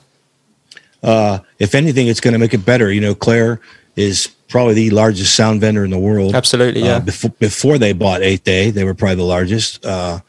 Uh, 1.03 1.41
if 1.59 1.75
anything, 1.75 2.09
it's 2.09 2.21
going 2.21 2.33
to 2.33 2.39
make 2.39 2.55
it 2.55 2.65
better. 2.65 2.91
You 2.91 3.01
know, 3.01 3.15
Clair 3.15 3.61
is 3.97 4.29
probably 4.49 4.75
the 4.75 4.91
largest 4.91 5.35
sound 5.35 5.61
vendor 5.61 5.85
in 5.85 5.91
the 5.91 5.99
world. 5.99 6.35
Absolutely, 6.35 6.83
uh, 6.83 6.87
yeah. 6.87 6.97
Uh, 6.97 7.01
before, 7.01 7.31
before 7.39 7.79
they 7.79 7.93
bought 7.93 8.23
Eighth 8.23 8.45
Day, 8.45 8.71
they 8.71 8.85
were 8.85 8.95
probably 8.95 9.17
the 9.17 9.23
largest. 9.23 9.85
Uh, 9.85 10.21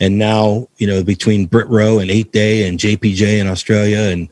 and 0.00 0.18
now, 0.18 0.68
you 0.76 0.86
know, 0.86 1.02
between 1.02 1.46
Brit 1.46 1.68
Row 1.68 1.98
and 1.98 2.10
Eighth 2.10 2.32
Day 2.32 2.68
and 2.68 2.78
JPJ 2.78 3.40
in 3.40 3.46
Australia 3.46 3.98
and 3.98 4.28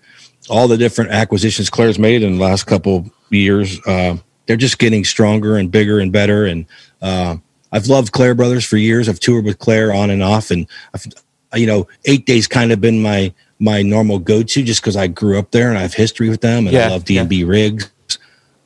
all 0.50 0.68
the 0.68 0.76
different 0.76 1.12
acquisitions 1.12 1.70
Clair's 1.70 1.98
made 1.98 2.22
in 2.22 2.36
the 2.36 2.42
last 2.42 2.64
couple 2.64 3.10
years, 3.30 3.80
uh, 3.86 4.16
they're 4.46 4.56
just 4.56 4.78
getting 4.78 5.04
stronger 5.04 5.56
and 5.56 5.70
bigger 5.70 6.00
and 6.00 6.12
better. 6.12 6.46
And 6.46 6.66
uh, 7.00 7.36
I've 7.70 7.86
loved 7.86 8.12
Clair 8.12 8.34
Brothers 8.34 8.64
for 8.64 8.76
years. 8.76 9.08
I've 9.08 9.20
toured 9.20 9.44
with 9.44 9.58
Clair 9.58 9.92
on 9.92 10.10
and 10.10 10.22
off, 10.22 10.50
and 10.50 10.66
I've, 10.94 11.06
you 11.54 11.66
know, 11.66 11.88
Eighth 12.04 12.24
Days 12.26 12.46
kind 12.46 12.72
of 12.72 12.80
been 12.80 13.02
my 13.02 13.32
my 13.58 13.80
normal 13.80 14.18
go 14.18 14.42
to 14.42 14.62
just 14.62 14.82
because 14.82 14.96
I 14.96 15.06
grew 15.06 15.38
up 15.38 15.52
there 15.52 15.68
and 15.68 15.78
I 15.78 15.82
have 15.82 15.94
history 15.94 16.28
with 16.28 16.40
them, 16.40 16.66
and 16.66 16.74
yeah, 16.74 16.86
I 16.86 16.90
love 16.90 17.04
D 17.04 17.18
and 17.18 17.28
B 17.28 17.44
rigs. 17.44 17.90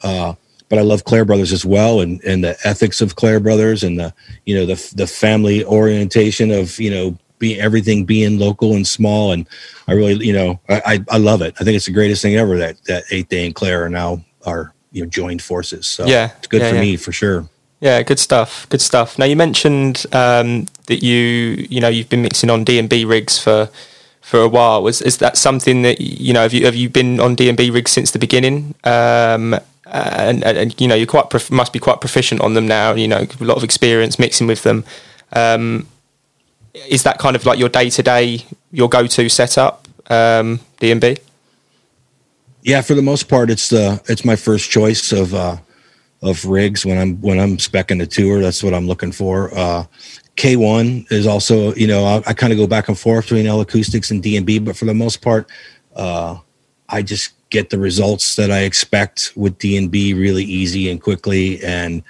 Uh, 0.03 0.35
but 0.69 0.79
I 0.79 0.83
love 0.83 1.05
Clair 1.05 1.25
Brothers 1.25 1.53
as 1.53 1.65
well, 1.65 2.01
and 2.01 2.23
and 2.25 2.43
the 2.43 2.57
ethics 2.65 3.01
of 3.01 3.17
Clair 3.17 3.41
Brothers, 3.41 3.85
and 3.85 3.99
the 3.99 4.13
you 4.45 4.55
know 4.55 4.67
the 4.67 4.93
the 4.97 5.07
family 5.07 5.65
orientation 5.65 6.51
of 6.51 6.79
you 6.81 6.91
know 6.91 7.17
be 7.39 7.61
everything 7.61 8.05
being 8.05 8.39
local 8.39 8.75
and 8.75 8.87
small, 8.87 9.33
and 9.33 9.47
I 9.87 9.93
really 9.93 10.27
you 10.27 10.33
know 10.33 10.61
I 10.69 11.05
I 11.09 11.19
love 11.19 11.43
it. 11.43 11.55
I 11.61 11.65
think 11.65 11.77
it's 11.77 11.87
the 11.87 11.93
greatest 11.93 12.23
thing 12.23 12.37
ever 12.37 12.59
that 12.59 12.83
that 12.85 13.05
Eighth 13.11 13.29
Day 13.29 13.47
and 13.47 13.55
Clair 13.55 13.85
are 13.85 13.89
now 13.89 14.25
are 14.45 14.73
you 14.93 15.03
know 15.03 15.09
joined 15.09 15.43
forces. 15.43 15.87
So 15.87 16.07
yeah, 16.07 16.33
it's 16.39 16.49
good 16.49 16.63
yeah, 16.63 16.71
for 16.71 16.77
yeah. 16.77 16.81
me 16.81 16.97
for 16.97 17.13
sure. 17.13 17.49
Yeah, 17.81 18.03
good 18.03 18.19
stuff. 18.19 18.67
Good 18.69 18.81
stuff. 18.81 19.19
Now 19.19 19.27
you 19.27 19.37
mentioned 19.37 20.07
um, 20.13 20.67
that 20.87 21.03
you 21.05 21.67
you 21.69 21.81
know 21.81 21.89
you've 21.89 22.09
been 22.09 22.23
mixing 22.23 22.51
on 22.51 22.65
D 22.65 22.79
and 22.79 22.89
B 22.89 23.05
rigs 23.05 23.39
for 23.39 23.69
for 24.21 24.41
a 24.41 24.49
while. 24.49 24.83
Was 24.83 25.03
is 25.03 25.19
that 25.19 25.37
something 25.37 25.83
that 25.83 26.01
you 26.01 26.33
know 26.33 26.43
have 26.43 26.55
you 26.55 26.65
have 26.65 26.75
you 26.75 26.89
been 26.89 27.21
on 27.21 27.35
D 27.35 27.49
and 27.49 27.57
B 27.57 27.71
rigs 27.71 27.93
since 27.93 28.11
the 28.11 28.19
beginning? 28.19 28.75
Um, 28.83 29.61
and, 29.87 30.45
and, 30.45 30.59
and, 30.59 30.81
you 30.81 30.89
know 30.89 30.95
you're 30.95 31.07
quite 31.07 31.31
prof- 31.31 31.51
must 31.51 31.73
be 31.73 31.79
quite 31.79 32.01
proficient 32.01 32.41
on 32.41 32.55
them 32.55 32.67
now. 32.67 32.93
You 32.95 33.09
know 33.09 33.27
a 33.41 33.45
lot 33.45 33.57
of 33.57 33.65
experience 33.65 34.19
mixing 34.19 34.47
with 34.47 34.63
them. 34.63 34.85
Um, 35.33 35.87
is 36.89 37.05
that 37.05 37.19
kind 37.19 37.37
of 37.37 37.47
like 37.47 37.59
your 37.59 37.69
day 37.69 37.91
to 37.91 38.03
day 38.03 38.45
your 38.71 38.89
go 38.89 39.07
to 39.07 39.29
setup 39.29 39.87
um, 40.11 40.61
D 40.79 40.91
and 40.91 41.01
B? 41.01 41.17
Yeah, 42.63 42.81
for 42.83 42.95
the 42.95 43.03
most 43.03 43.29
part, 43.29 43.51
it's 43.51 43.69
the 43.69 44.03
it's 44.09 44.25
my 44.25 44.37
first 44.37 44.71
choice 44.71 45.13
of 45.13 45.35
uh, 45.35 45.57
of 46.23 46.45
rigs 46.45 46.85
when 46.85 46.99
I'm 46.99 47.21
when 47.21 47.39
I'm 47.39 47.57
specking 47.59 47.99
the 47.99 48.07
tour. 48.07 48.41
That's 48.41 48.63
what 48.63 48.75
I'm 48.75 48.87
looking 48.87 49.13
for. 49.13 49.57
Uh, 49.57 49.85
K1 50.37 51.11
is 51.11 51.27
also, 51.27 51.75
you 51.75 51.87
know, 51.87 52.05
I, 52.05 52.23
I 52.27 52.35
kind 52.35 52.53
of 52.53 52.59
go 52.59 52.67
back 52.67 52.89
and 52.89 52.99
forth 52.99 53.25
between 53.25 53.47
L-Acoustics 53.47 54.11
and 54.11 54.23
D&B, 54.23 54.59
but 54.59 54.77
for 54.77 54.85
the 54.85 54.93
most 54.93 55.23
part, 55.23 55.49
uh, 55.95 56.37
I 56.91 57.01
just 57.01 57.33
get 57.51 57.71
the 57.71 57.79
results 57.79 58.37
that 58.37 58.51
I 58.51 58.61
expect 58.61 59.33
with 59.37 59.59
D&B 59.59 60.15
really 60.15 60.45
easy 60.45 60.91
and 60.91 61.01
quickly. 61.01 61.63
And, 61.63 62.03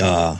uh, 0.00 0.38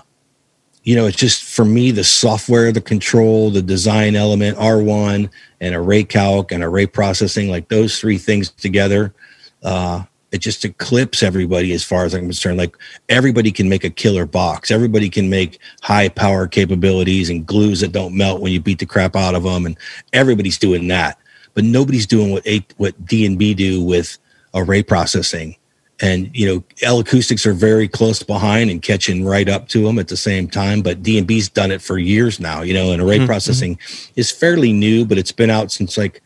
you 0.83 0.95
know, 0.95 1.07
it's 1.07 1.17
just 1.17 1.43
for 1.43 1.65
me, 1.65 1.91
the 1.91 2.05
software, 2.05 2.71
the 2.71 2.81
control, 2.81 3.51
the 3.51 3.63
design 3.63 4.15
element, 4.15 4.59
R1 4.59 5.31
and 5.61 5.75
ArrayCalc 5.75 6.53
and 6.53 6.63
array 6.63 6.87
processing, 6.87 7.49
like 7.49 7.69
those 7.69 7.99
three 7.99 8.19
things 8.19 8.51
together, 8.51 9.15
uh, 9.63 10.05
it 10.33 10.39
just 10.39 10.65
eclipses 10.65 11.23
everybody 11.23 11.73
as 11.73 11.83
far 11.83 12.05
as 12.05 12.15
I'm 12.15 12.23
concerned. 12.23 12.59
Like 12.59 12.77
everybody 13.09 13.51
can 13.51 13.69
make 13.69 13.85
a 13.85 13.91
killer 13.91 14.27
box. 14.27 14.71
Everybody 14.71 15.09
can 15.09 15.31
make 15.31 15.59
high 15.83 16.09
power 16.09 16.47
capabilities 16.47 17.31
and 17.31 17.47
glues 17.47 17.81
that 17.81 17.93
don't 17.93 18.15
melt 18.15 18.41
when 18.41 18.53
you 18.53 18.61
beat 18.61 18.79
the 18.79 18.87
crap 18.87 19.17
out 19.17 19.35
of 19.35 19.45
them. 19.45 19.67
And 19.67 19.79
everybody's 20.13 20.59
doing 20.59 20.89
that, 20.89 21.19
but 21.55 21.65
nobody's 21.65 22.07
doing 22.07 22.33
what 22.33 22.47
what 22.77 23.07
D 23.07 23.25
and 23.25 23.39
B 23.39 23.55
do 23.55 23.83
with 23.83 24.19
array 24.57 24.83
processing. 24.83 25.57
And 26.01 26.31
you 26.35 26.47
know, 26.47 26.65
L-Acoustics 26.83 27.47
are 27.47 27.55
very 27.55 27.89
close 27.89 28.23
behind 28.23 28.71
and 28.71 28.83
catching 28.83 29.25
right 29.25 29.49
up 29.49 29.69
to 29.69 29.85
them 29.85 29.99
at 29.99 30.09
the 30.09 30.17
same 30.17 30.49
time. 30.49 30.83
But 30.83 31.03
D 31.03 31.17
and 31.17 31.27
B's 31.27 31.49
done 31.49 31.71
it 31.71 31.81
for 31.81 31.99
years 31.99 32.39
now. 32.39 32.63
You 32.63 32.75
know, 32.75 32.93
and 32.93 33.01
array 33.01 33.19
mm-hmm. 33.19 33.27
processing 33.27 33.79
is 34.15 34.31
fairly 34.31 34.73
new, 34.73 35.07
but 35.07 35.17
it's 35.17 35.33
been 35.33 35.49
out 35.49 35.73
since 35.73 35.97
like 35.97 36.23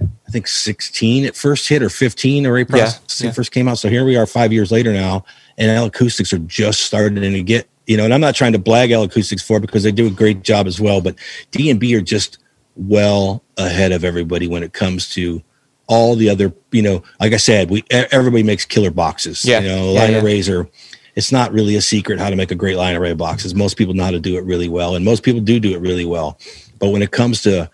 I 0.00 0.30
think 0.30 0.46
16 0.46 1.24
at 1.24 1.36
first 1.36 1.68
hit 1.68 1.82
or 1.82 1.88
15 1.88 2.46
array 2.46 2.64
processing 2.64 3.26
yeah, 3.26 3.30
yeah. 3.30 3.34
first 3.34 3.52
came 3.52 3.68
out. 3.68 3.78
So 3.78 3.88
here 3.88 4.04
we 4.04 4.16
are 4.16 4.26
five 4.26 4.52
years 4.52 4.70
later 4.72 4.92
now, 4.92 5.24
and 5.58 5.70
L-Acoustics 5.70 6.32
are 6.32 6.38
just 6.38 6.80
starting 6.80 7.20
to 7.20 7.42
get, 7.42 7.68
you 7.86 7.96
know, 7.96 8.04
and 8.04 8.12
I'm 8.12 8.20
not 8.20 8.34
trying 8.34 8.52
to 8.52 8.58
blag 8.58 8.90
L-Acoustics 8.90 9.42
for 9.42 9.60
because 9.60 9.82
they 9.82 9.92
do 9.92 10.06
a 10.06 10.10
great 10.10 10.42
job 10.42 10.66
as 10.66 10.80
well, 10.80 11.00
but 11.00 11.16
D 11.50 11.70
and 11.70 11.78
B 11.78 11.94
are 11.94 12.00
just 12.00 12.38
well 12.76 13.42
ahead 13.56 13.92
of 13.92 14.04
everybody 14.04 14.48
when 14.48 14.62
it 14.62 14.72
comes 14.72 15.08
to 15.10 15.42
all 15.86 16.16
the 16.16 16.28
other, 16.28 16.52
you 16.72 16.82
know, 16.82 17.02
like 17.20 17.32
I 17.32 17.38
said, 17.38 17.70
we 17.70 17.84
everybody 17.90 18.42
makes 18.42 18.64
killer 18.64 18.90
boxes. 18.90 19.44
Yeah. 19.44 19.60
You 19.60 19.68
know, 19.68 19.92
line 19.92 20.12
yeah, 20.12 20.22
arrays 20.22 20.48
are 20.48 20.68
it's 21.14 21.30
not 21.30 21.52
really 21.52 21.76
a 21.76 21.80
secret 21.80 22.18
how 22.18 22.30
to 22.30 22.36
make 22.36 22.50
a 22.50 22.56
great 22.56 22.76
line 22.76 22.96
array 22.96 23.12
boxes. 23.12 23.54
Most 23.54 23.76
people 23.76 23.94
know 23.94 24.04
how 24.04 24.10
to 24.10 24.20
do 24.20 24.36
it 24.36 24.44
really 24.44 24.68
well, 24.68 24.96
and 24.96 25.04
most 25.04 25.22
people 25.22 25.40
do 25.40 25.60
do 25.60 25.72
it 25.74 25.80
really 25.80 26.04
well. 26.04 26.38
But 26.78 26.90
when 26.90 27.02
it 27.02 27.12
comes 27.12 27.42
to 27.42 27.70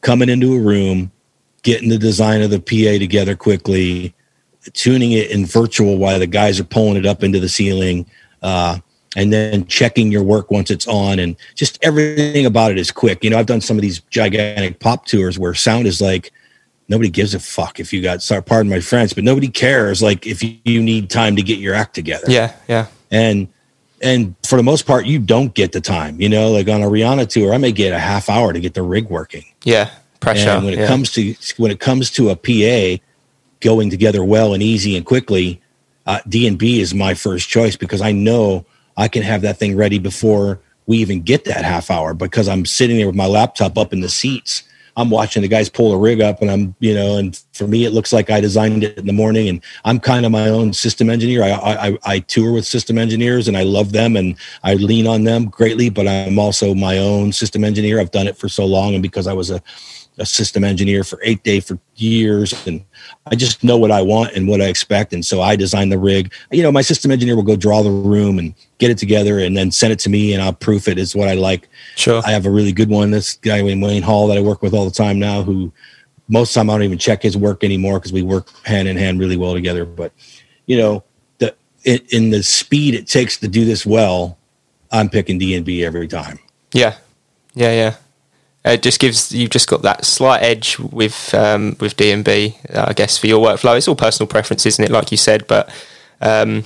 coming 0.00 0.28
into 0.28 0.54
a 0.54 0.58
room, 0.58 1.12
getting 1.62 1.88
the 1.88 1.98
design 1.98 2.42
of 2.42 2.50
the 2.50 2.58
PA 2.58 2.98
together 2.98 3.36
quickly, 3.36 4.14
tuning 4.72 5.12
it 5.12 5.30
in 5.30 5.46
virtual 5.46 5.96
while 5.96 6.18
the 6.18 6.26
guys 6.26 6.58
are 6.58 6.64
pulling 6.64 6.96
it 6.96 7.06
up 7.06 7.22
into 7.22 7.38
the 7.38 7.48
ceiling, 7.48 8.06
uh, 8.42 8.78
and 9.14 9.32
then 9.32 9.66
checking 9.66 10.10
your 10.10 10.22
work 10.22 10.50
once 10.50 10.70
it's 10.70 10.88
on, 10.88 11.18
and 11.18 11.36
just 11.54 11.78
everything 11.82 12.46
about 12.46 12.72
it 12.72 12.78
is 12.78 12.90
quick. 12.90 13.22
You 13.22 13.30
know, 13.30 13.38
I've 13.38 13.46
done 13.46 13.60
some 13.60 13.76
of 13.76 13.82
these 13.82 14.00
gigantic 14.10 14.80
pop 14.80 15.06
tours 15.06 15.38
where 15.38 15.54
sound 15.54 15.86
is 15.86 16.00
like 16.00 16.32
nobody 16.92 17.08
gives 17.08 17.34
a 17.34 17.40
fuck 17.40 17.80
if 17.80 17.90
you 17.90 18.02
got 18.02 18.22
sorry, 18.22 18.42
pardon 18.42 18.70
my 18.70 18.80
French, 18.80 19.14
but 19.14 19.24
nobody 19.24 19.48
cares. 19.48 20.02
Like 20.02 20.26
if 20.26 20.42
you 20.42 20.82
need 20.82 21.08
time 21.08 21.36
to 21.36 21.42
get 21.42 21.58
your 21.58 21.74
act 21.74 21.94
together. 21.94 22.26
Yeah, 22.28 22.54
yeah. 22.68 22.86
And 23.10 23.48
and 24.02 24.36
for 24.46 24.56
the 24.56 24.62
most 24.62 24.86
part, 24.86 25.06
you 25.06 25.18
don't 25.18 25.54
get 25.54 25.72
the 25.72 25.80
time. 25.80 26.20
You 26.20 26.28
know, 26.28 26.52
like 26.52 26.68
on 26.68 26.82
a 26.82 26.86
Rihanna 26.86 27.28
tour, 27.28 27.54
I 27.54 27.58
may 27.58 27.72
get 27.72 27.92
a 27.92 27.98
half 27.98 28.28
hour 28.28 28.52
to 28.52 28.60
get 28.60 28.74
the 28.74 28.82
rig 28.82 29.08
working. 29.08 29.44
Yeah, 29.64 29.90
pressure. 30.20 30.50
And 30.50 30.64
when 30.66 30.74
it 30.74 30.80
yeah. 30.80 30.86
comes 30.86 31.12
to 31.12 31.34
when 31.56 31.70
it 31.70 31.80
comes 31.80 32.10
to 32.12 32.28
a 32.28 32.36
PA 32.36 33.02
going 33.60 33.88
together 33.88 34.22
well 34.22 34.52
and 34.52 34.62
easy 34.62 34.94
and 34.94 35.06
quickly, 35.06 35.62
uh, 36.06 36.20
D 36.28 36.46
and 36.46 36.58
B 36.58 36.80
is 36.80 36.92
my 36.92 37.14
first 37.14 37.48
choice 37.48 37.74
because 37.74 38.02
I 38.02 38.12
know 38.12 38.66
I 38.98 39.08
can 39.08 39.22
have 39.22 39.40
that 39.42 39.58
thing 39.58 39.76
ready 39.76 39.98
before 39.98 40.60
we 40.86 40.98
even 40.98 41.22
get 41.22 41.46
that 41.46 41.64
half 41.64 41.90
hour 41.90 42.12
because 42.12 42.48
I'm 42.48 42.66
sitting 42.66 42.98
there 42.98 43.06
with 43.06 43.16
my 43.16 43.26
laptop 43.26 43.78
up 43.78 43.94
in 43.94 44.00
the 44.00 44.10
seats. 44.10 44.64
I'm 44.96 45.10
watching 45.10 45.42
the 45.42 45.48
guys 45.48 45.68
pull 45.68 45.92
a 45.92 45.98
rig 45.98 46.20
up 46.20 46.42
and 46.42 46.50
I'm, 46.50 46.74
you 46.78 46.94
know, 46.94 47.16
and 47.16 47.40
for 47.52 47.66
me, 47.66 47.84
it 47.84 47.92
looks 47.92 48.12
like 48.12 48.30
I 48.30 48.40
designed 48.40 48.84
it 48.84 48.98
in 48.98 49.06
the 49.06 49.12
morning 49.12 49.48
and 49.48 49.62
I'm 49.84 49.98
kind 49.98 50.26
of 50.26 50.32
my 50.32 50.48
own 50.48 50.72
system 50.72 51.08
engineer. 51.08 51.42
I, 51.42 51.50
I, 51.50 51.98
I 52.04 52.18
tour 52.20 52.52
with 52.52 52.66
system 52.66 52.98
engineers 52.98 53.48
and 53.48 53.56
I 53.56 53.62
love 53.62 53.92
them 53.92 54.16
and 54.16 54.36
I 54.62 54.74
lean 54.74 55.06
on 55.06 55.24
them 55.24 55.46
greatly, 55.46 55.88
but 55.88 56.06
I'm 56.06 56.38
also 56.38 56.74
my 56.74 56.98
own 56.98 57.32
system 57.32 57.64
engineer. 57.64 58.00
I've 58.00 58.10
done 58.10 58.26
it 58.26 58.36
for 58.36 58.48
so 58.48 58.66
long. 58.66 58.94
And 58.94 59.02
because 59.02 59.26
I 59.26 59.32
was 59.32 59.50
a, 59.50 59.62
a 60.18 60.26
system 60.26 60.62
engineer 60.62 61.04
for 61.04 61.18
eighth 61.22 61.42
day 61.42 61.58
for 61.58 61.78
years 61.96 62.54
and 62.66 62.84
i 63.26 63.34
just 63.34 63.64
know 63.64 63.78
what 63.78 63.90
i 63.90 64.02
want 64.02 64.32
and 64.34 64.46
what 64.46 64.60
i 64.60 64.66
expect 64.66 65.12
and 65.12 65.24
so 65.24 65.40
i 65.40 65.56
design 65.56 65.88
the 65.88 65.98
rig. 65.98 66.32
You 66.50 66.62
know 66.62 66.72
my 66.72 66.82
system 66.82 67.10
engineer 67.10 67.34
will 67.34 67.42
go 67.42 67.56
draw 67.56 67.82
the 67.82 67.90
room 67.90 68.38
and 68.38 68.54
get 68.78 68.90
it 68.90 68.98
together 68.98 69.38
and 69.38 69.56
then 69.56 69.70
send 69.70 69.92
it 69.92 69.98
to 70.00 70.10
me 70.10 70.34
and 70.34 70.42
i'll 70.42 70.52
proof 70.52 70.86
it 70.86 70.98
is 70.98 71.16
what 71.16 71.28
i 71.28 71.34
like. 71.34 71.68
Sure. 71.96 72.22
I 72.26 72.30
have 72.30 72.46
a 72.46 72.50
really 72.50 72.72
good 72.72 72.90
one. 72.90 73.10
This 73.10 73.34
guy 73.36 73.62
wayne 73.62 74.02
hall 74.02 74.26
that 74.28 74.36
i 74.36 74.40
work 74.40 74.62
with 74.62 74.74
all 74.74 74.84
the 74.84 74.90
time 74.90 75.18
now 75.18 75.42
who 75.42 75.72
most 76.28 76.50
of 76.50 76.54
the 76.54 76.60
time 76.60 76.70
i 76.70 76.74
don't 76.74 76.82
even 76.82 76.98
check 76.98 77.22
his 77.22 77.36
work 77.36 77.64
anymore 77.64 77.98
because 77.98 78.12
we 78.12 78.22
work 78.22 78.50
hand 78.64 78.88
in 78.88 78.96
hand 78.96 79.18
really 79.18 79.36
well 79.36 79.54
together 79.54 79.84
but 79.84 80.12
you 80.66 80.76
know 80.76 81.02
the 81.38 81.54
in, 81.84 82.00
in 82.10 82.30
the 82.30 82.42
speed 82.42 82.94
it 82.94 83.06
takes 83.06 83.38
to 83.38 83.48
do 83.48 83.64
this 83.64 83.86
well 83.86 84.38
i'm 84.90 85.08
picking 85.08 85.38
d 85.38 85.54
and 85.54 85.64
b 85.64 85.84
every 85.84 86.08
time. 86.08 86.38
Yeah. 86.72 86.96
Yeah 87.54 87.72
yeah 87.72 87.96
it 88.64 88.82
just 88.82 89.00
gives 89.00 89.32
you've 89.32 89.50
just 89.50 89.68
got 89.68 89.82
that 89.82 90.04
slight 90.04 90.42
edge 90.42 90.78
with 90.78 91.34
um, 91.34 91.76
with 91.80 91.96
D 91.96 92.12
and 92.12 92.24
B, 92.24 92.58
uh, 92.72 92.86
I 92.88 92.92
guess, 92.92 93.18
for 93.18 93.26
your 93.26 93.44
workflow. 93.44 93.76
It's 93.76 93.88
all 93.88 93.96
personal 93.96 94.28
preference, 94.28 94.66
isn't 94.66 94.84
it? 94.84 94.90
Like 94.90 95.10
you 95.10 95.16
said, 95.16 95.46
but 95.48 95.68
um, 96.20 96.64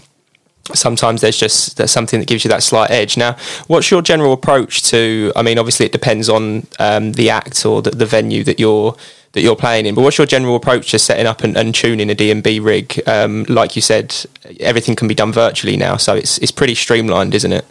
sometimes 0.74 1.22
there's 1.22 1.38
just 1.38 1.78
there's 1.78 1.90
something 1.90 2.20
that 2.20 2.28
gives 2.28 2.44
you 2.44 2.50
that 2.50 2.62
slight 2.62 2.90
edge. 2.90 3.16
Now, 3.16 3.36
what's 3.66 3.90
your 3.90 4.02
general 4.02 4.34
approach 4.34 4.82
to? 4.90 5.32
I 5.34 5.42
mean, 5.42 5.58
obviously, 5.58 5.86
it 5.86 5.92
depends 5.92 6.28
on 6.28 6.66
um, 6.78 7.12
the 7.12 7.30
act 7.30 7.64
or 7.64 7.80
the, 7.80 7.90
the, 7.90 8.06
venue 8.06 8.44
that 8.44 8.60
you're 8.60 8.94
that 9.32 9.40
you're 9.40 9.56
playing 9.56 9.86
in. 9.86 9.94
But 9.94 10.02
what's 10.02 10.18
your 10.18 10.26
general 10.26 10.54
approach 10.54 10.90
to 10.90 10.98
setting 10.98 11.26
up 11.26 11.42
and, 11.42 11.56
and 11.56 11.74
tuning 11.74 12.10
a 12.10 12.14
D 12.14 12.30
and 12.30 12.42
B 12.42 12.60
rig? 12.60 13.00
Um, 13.06 13.44
like 13.44 13.74
you 13.74 13.82
said, 13.82 14.14
everything 14.60 14.96
can 14.96 15.08
be 15.08 15.14
done 15.14 15.32
virtually 15.32 15.78
now, 15.78 15.96
so 15.96 16.14
it's 16.14 16.36
it's 16.38 16.52
pretty 16.52 16.74
streamlined, 16.74 17.34
isn't 17.34 17.52
it? 17.52 17.64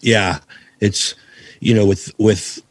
Yeah, 0.00 0.40
it's 0.80 1.14
you 1.60 1.74
know 1.74 1.86
with 1.86 2.12
with 2.18 2.63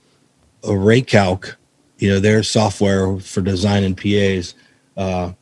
ArrayCalc, 0.63 1.55
you 1.97 2.09
know, 2.09 2.19
their 2.19 2.43
software 2.43 3.17
for 3.19 3.41
design 3.41 3.83
and 3.83 3.97
PAs. 3.97 4.55
Uh, 4.97 5.33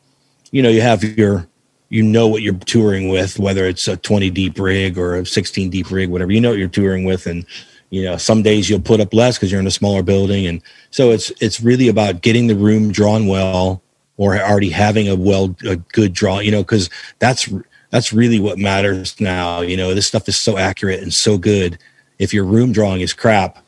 you 0.51 0.61
know, 0.61 0.69
you 0.69 0.81
have 0.81 1.03
your, 1.03 1.47
you 1.89 2.03
know 2.03 2.27
what 2.27 2.41
you're 2.41 2.53
touring 2.53 3.09
with, 3.09 3.39
whether 3.39 3.65
it's 3.65 3.87
a 3.87 3.97
20 3.97 4.29
deep 4.29 4.59
rig 4.59 4.97
or 4.97 5.15
a 5.15 5.25
16 5.25 5.69
deep 5.69 5.91
rig, 5.91 6.09
whatever. 6.09 6.31
You 6.31 6.41
know 6.41 6.49
what 6.49 6.59
you're 6.59 6.67
touring 6.67 7.03
with, 7.03 7.27
and 7.27 7.45
you 7.91 8.03
know, 8.03 8.15
some 8.15 8.41
days 8.41 8.69
you'll 8.69 8.79
put 8.79 9.01
up 9.01 9.13
less 9.13 9.37
because 9.37 9.51
you're 9.51 9.59
in 9.59 9.67
a 9.67 9.71
smaller 9.71 10.01
building, 10.01 10.47
and 10.47 10.61
so 10.91 11.11
it's 11.11 11.29
it's 11.41 11.59
really 11.59 11.89
about 11.89 12.21
getting 12.21 12.47
the 12.47 12.55
room 12.55 12.91
drawn 12.91 13.27
well 13.27 13.83
or 14.15 14.37
already 14.39 14.69
having 14.69 15.09
a 15.09 15.15
well 15.15 15.53
a 15.65 15.75
good 15.75 16.13
draw. 16.13 16.39
You 16.39 16.51
know, 16.51 16.63
because 16.63 16.89
that's 17.19 17.49
that's 17.89 18.13
really 18.13 18.39
what 18.39 18.57
matters 18.57 19.19
now. 19.19 19.59
You 19.59 19.75
know, 19.75 19.93
this 19.93 20.07
stuff 20.07 20.29
is 20.29 20.37
so 20.37 20.57
accurate 20.57 21.01
and 21.01 21.13
so 21.13 21.37
good. 21.37 21.77
If 22.17 22.33
your 22.33 22.45
room 22.45 22.71
drawing 22.71 23.01
is 23.01 23.13
crap, 23.13 23.61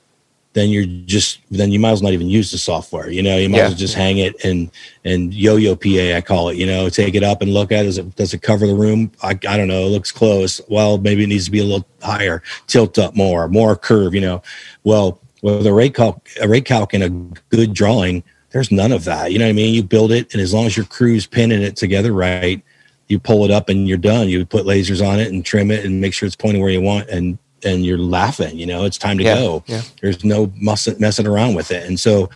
then 0.53 0.69
you're 0.69 0.85
just 1.05 1.39
then 1.51 1.71
you 1.71 1.79
might 1.79 1.91
as 1.91 2.01
well 2.01 2.11
not 2.11 2.13
even 2.15 2.29
use 2.29 2.51
the 2.51 2.57
software. 2.57 3.09
You 3.09 3.23
know, 3.23 3.37
you 3.37 3.49
might 3.49 3.57
yeah. 3.57 3.63
as 3.65 3.69
well 3.71 3.77
just 3.77 3.95
hang 3.95 4.19
it 4.19 4.43
and 4.43 4.71
and 5.03 5.33
yo-yo 5.33 5.75
PA 5.75 6.15
I 6.15 6.21
call 6.21 6.49
it. 6.49 6.57
You 6.57 6.65
know, 6.65 6.89
take 6.89 7.15
it 7.15 7.23
up 7.23 7.41
and 7.41 7.53
look 7.53 7.71
at 7.71 7.81
it. 7.81 7.85
Does 7.85 7.97
it 7.97 8.15
does 8.15 8.33
it 8.33 8.41
cover 8.41 8.67
the 8.67 8.75
room? 8.75 9.11
I 9.21 9.31
I 9.31 9.57
don't 9.57 9.67
know. 9.67 9.85
It 9.85 9.89
looks 9.89 10.11
close. 10.11 10.61
Well, 10.69 10.97
maybe 10.97 11.23
it 11.23 11.27
needs 11.27 11.45
to 11.45 11.51
be 11.51 11.59
a 11.59 11.65
little 11.65 11.87
higher, 12.01 12.43
tilt 12.67 12.97
up 12.99 13.15
more, 13.15 13.47
more 13.47 13.75
curve. 13.75 14.13
You 14.13 14.21
know, 14.21 14.43
well 14.83 15.19
with 15.41 15.65
ArrayCalc, 15.65 16.41
a 16.41 16.47
rate 16.47 16.65
calc 16.65 16.93
and 16.93 17.03
a 17.03 17.09
good 17.53 17.73
drawing, 17.73 18.23
there's 18.51 18.71
none 18.71 18.93
of 18.93 19.03
that. 19.03 19.31
You 19.31 19.39
know 19.39 19.45
what 19.45 19.49
I 19.49 19.53
mean? 19.53 19.73
You 19.73 19.83
build 19.83 20.11
it, 20.11 20.31
and 20.33 20.41
as 20.41 20.53
long 20.53 20.65
as 20.65 20.77
your 20.77 20.85
crew's 20.85 21.27
pinning 21.27 21.61
it 21.61 21.75
together 21.75 22.13
right, 22.13 22.63
you 23.09 23.19
pull 23.19 23.43
it 23.43 23.51
up 23.51 23.67
and 23.67 23.87
you're 23.87 23.97
done. 23.97 24.29
You 24.29 24.45
put 24.45 24.65
lasers 24.65 25.05
on 25.05 25.19
it 25.19 25.31
and 25.31 25.45
trim 25.45 25.69
it 25.69 25.83
and 25.83 25.99
make 25.99 26.13
sure 26.13 26.25
it's 26.25 26.35
pointing 26.35 26.61
where 26.61 26.71
you 26.71 26.81
want, 26.81 27.09
and 27.09 27.37
and 27.63 27.85
you're 27.85 27.97
laughing 27.97 28.57
you 28.57 28.65
know 28.65 28.85
it's 28.85 28.97
time 28.97 29.17
to 29.17 29.23
yeah, 29.23 29.35
go. 29.35 29.63
yeah. 29.67 29.81
there's 30.01 30.23
no 30.23 30.51
messing, 30.55 30.95
messing 30.99 31.27
around 31.27 31.55
with 31.55 31.71
it. 31.71 31.87
And 31.87 31.99
so 31.99 32.29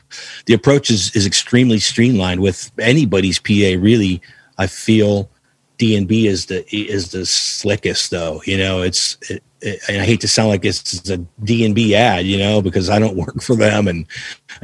the 0.46 0.54
approach 0.54 0.90
is, 0.90 1.16
is 1.16 1.26
extremely 1.26 1.80
streamlined 1.80 2.42
with 2.42 2.72
anybody's 2.80 3.40
pa 3.40 3.80
really. 3.80 4.22
I 4.58 4.68
feel 4.68 5.30
d&b 5.78 6.26
is 6.26 6.48
the 6.48 6.66
is 6.76 7.12
the 7.12 7.24
slickest 7.24 8.10
though 8.10 8.42
you 8.46 8.58
know 8.58 8.82
it's 8.82 9.16
it, 9.30 9.44
it, 9.62 9.80
i 9.88 10.04
hate 10.04 10.20
to 10.20 10.28
sound 10.28 10.50
like 10.50 10.66
it's 10.66 11.08
a 11.08 11.18
d&b 11.44 11.94
ad 11.94 12.26
you 12.26 12.36
know 12.36 12.64
because 12.64 12.90
i 12.90 12.98
don't 12.98 13.16
work 13.26 13.40
for 13.42 13.56
them. 13.56 13.88
And 13.88 14.08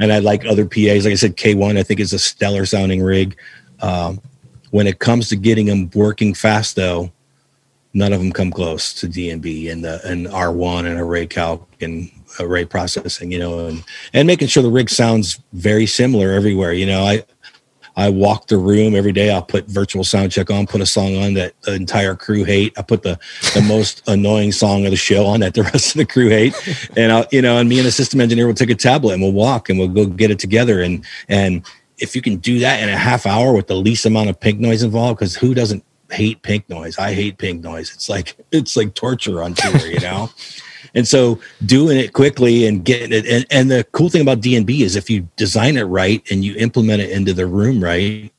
and 0.00 0.12
i 0.12 0.18
like 0.18 0.44
other 0.44 0.66
pas 0.66 1.04
like 1.04 1.12
i 1.12 1.16
said 1.16 1.36
k1 1.36 1.78
i 1.78 1.82
think 1.82 2.00
is 2.00 2.12
a 2.12 2.18
stellar 2.18 2.66
sounding 2.66 3.02
rig. 3.02 3.36
Um, 3.80 4.20
when 4.70 4.86
it 4.88 4.98
comes 4.98 5.28
to 5.28 5.36
getting 5.36 5.66
them 5.66 5.90
working 5.94 6.34
fast 6.34 6.74
though 6.74 7.12
none 7.94 8.12
of 8.12 8.18
them 8.18 8.32
come 8.32 8.50
close 8.50 8.92
to 8.94 9.08
D&B 9.08 9.68
and 9.68 9.84
the 9.84 10.00
and 10.06 10.26
uh, 10.26 10.32
R1 10.32 10.80
and 10.80 10.98
ArrayCalc 10.98 11.64
and 11.80 12.10
array 12.40 12.64
processing, 12.64 13.30
you 13.30 13.38
know, 13.38 13.66
and 13.66 13.84
and 14.12 14.26
making 14.26 14.48
sure 14.48 14.62
the 14.62 14.70
rig 14.70 14.90
sounds 14.90 15.40
very 15.52 15.86
similar 15.86 16.32
everywhere. 16.32 16.72
You 16.72 16.86
know, 16.86 17.04
I 17.04 17.24
I 17.96 18.10
walk 18.10 18.48
the 18.48 18.58
room 18.58 18.96
every 18.96 19.12
day. 19.12 19.30
I'll 19.30 19.42
put 19.42 19.66
virtual 19.66 20.02
sound 20.02 20.32
check 20.32 20.50
on, 20.50 20.66
put 20.66 20.80
a 20.80 20.86
song 20.86 21.16
on 21.16 21.34
that 21.34 21.54
the 21.62 21.74
entire 21.74 22.16
crew 22.16 22.42
hate. 22.42 22.76
I 22.76 22.82
put 22.82 23.02
the 23.02 23.18
the 23.54 23.62
most 23.62 24.02
annoying 24.08 24.52
song 24.52 24.84
of 24.84 24.90
the 24.90 24.96
show 24.96 25.26
on 25.26 25.40
that 25.40 25.54
the 25.54 25.62
rest 25.62 25.94
of 25.94 25.98
the 25.98 26.06
crew 26.06 26.28
hate, 26.28 26.54
and 26.96 27.12
I 27.12 27.26
you 27.30 27.40
know, 27.40 27.58
and 27.58 27.68
me 27.68 27.78
and 27.78 27.86
the 27.86 27.92
system 27.92 28.20
engineer 28.20 28.46
will 28.46 28.54
take 28.54 28.70
a 28.70 28.74
tablet 28.74 29.14
and 29.14 29.22
we'll 29.22 29.32
walk 29.32 29.68
and 29.70 29.78
we'll 29.78 29.88
go 29.88 30.06
get 30.06 30.30
it 30.30 30.38
together. 30.38 30.82
And 30.82 31.04
and 31.28 31.64
if 31.98 32.16
you 32.16 32.22
can 32.22 32.36
do 32.36 32.58
that 32.58 32.82
in 32.82 32.88
a 32.88 32.96
half 32.96 33.24
hour 33.24 33.52
with 33.52 33.68
the 33.68 33.76
least 33.76 34.04
amount 34.04 34.28
of 34.28 34.40
pink 34.40 34.58
noise 34.58 34.82
involved, 34.82 35.20
because 35.20 35.36
who 35.36 35.54
doesn't 35.54 35.84
hate 36.10 36.42
pink 36.42 36.68
noise? 36.68 36.98
I 36.98 37.12
hate 37.12 37.38
pink 37.38 37.62
noise. 37.62 37.92
It's 37.94 38.08
like 38.08 38.36
it's 38.52 38.76
like 38.76 38.94
torture 38.94 39.42
on 39.42 39.54
tour, 39.54 39.86
you 39.86 40.00
know. 40.00 40.30
And 40.96 41.08
so 41.08 41.40
doing 41.66 41.98
it 41.98 42.12
quickly 42.12 42.66
and 42.66 42.84
getting 42.84 43.12
it 43.12 43.26
and, 43.26 43.46
and 43.50 43.70
the 43.70 43.84
cool 43.92 44.08
thing 44.08 44.20
about 44.20 44.40
D&B 44.40 44.82
is 44.82 44.94
if 44.94 45.10
you 45.10 45.28
design 45.34 45.76
it 45.76 45.84
right 45.84 46.22
and 46.30 46.44
you 46.44 46.54
implement 46.56 47.02
it 47.02 47.10
into 47.10 47.32
the 47.32 47.46
room 47.46 47.82
right, 47.82 48.32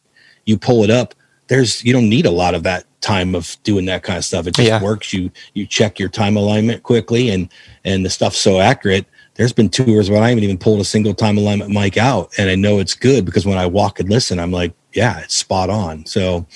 you 0.45 0.57
pull 0.57 0.83
it 0.83 0.89
up, 0.89 1.15
there's 1.47 1.83
you 1.83 1.93
don't 1.93 2.09
need 2.09 2.25
a 2.25 2.31
lot 2.31 2.55
of 2.55 2.63
that 2.63 2.85
time 3.01 3.35
of 3.35 3.55
doing 3.63 3.85
that 3.85 4.03
kind 4.03 4.17
of 4.17 4.25
stuff. 4.25 4.47
It 4.47 4.55
just 4.55 4.67
yeah. 4.67 4.81
works. 4.81 5.13
You 5.13 5.31
you 5.53 5.65
check 5.65 5.99
your 5.99 6.09
time 6.09 6.37
alignment 6.37 6.83
quickly 6.83 7.29
and 7.29 7.49
and 7.83 8.05
the 8.05 8.09
stuff's 8.09 8.37
so 8.37 8.59
accurate. 8.59 9.05
There's 9.35 9.53
been 9.53 9.69
tours 9.69 10.09
where 10.09 10.23
I 10.23 10.29
haven't 10.29 10.43
even 10.43 10.57
pulled 10.57 10.79
a 10.79 10.85
single 10.85 11.13
time 11.13 11.37
alignment 11.37 11.71
mic 11.71 11.97
out 11.97 12.31
and 12.37 12.49
I 12.49 12.55
know 12.55 12.79
it's 12.79 12.93
good 12.93 13.25
because 13.25 13.45
when 13.45 13.57
I 13.57 13.65
walk 13.65 13.99
and 13.99 14.09
listen, 14.09 14.39
I'm 14.39 14.51
like, 14.51 14.73
yeah, 14.93 15.19
it's 15.19 15.35
spot 15.35 15.69
on. 15.69 16.05
So 16.05 16.47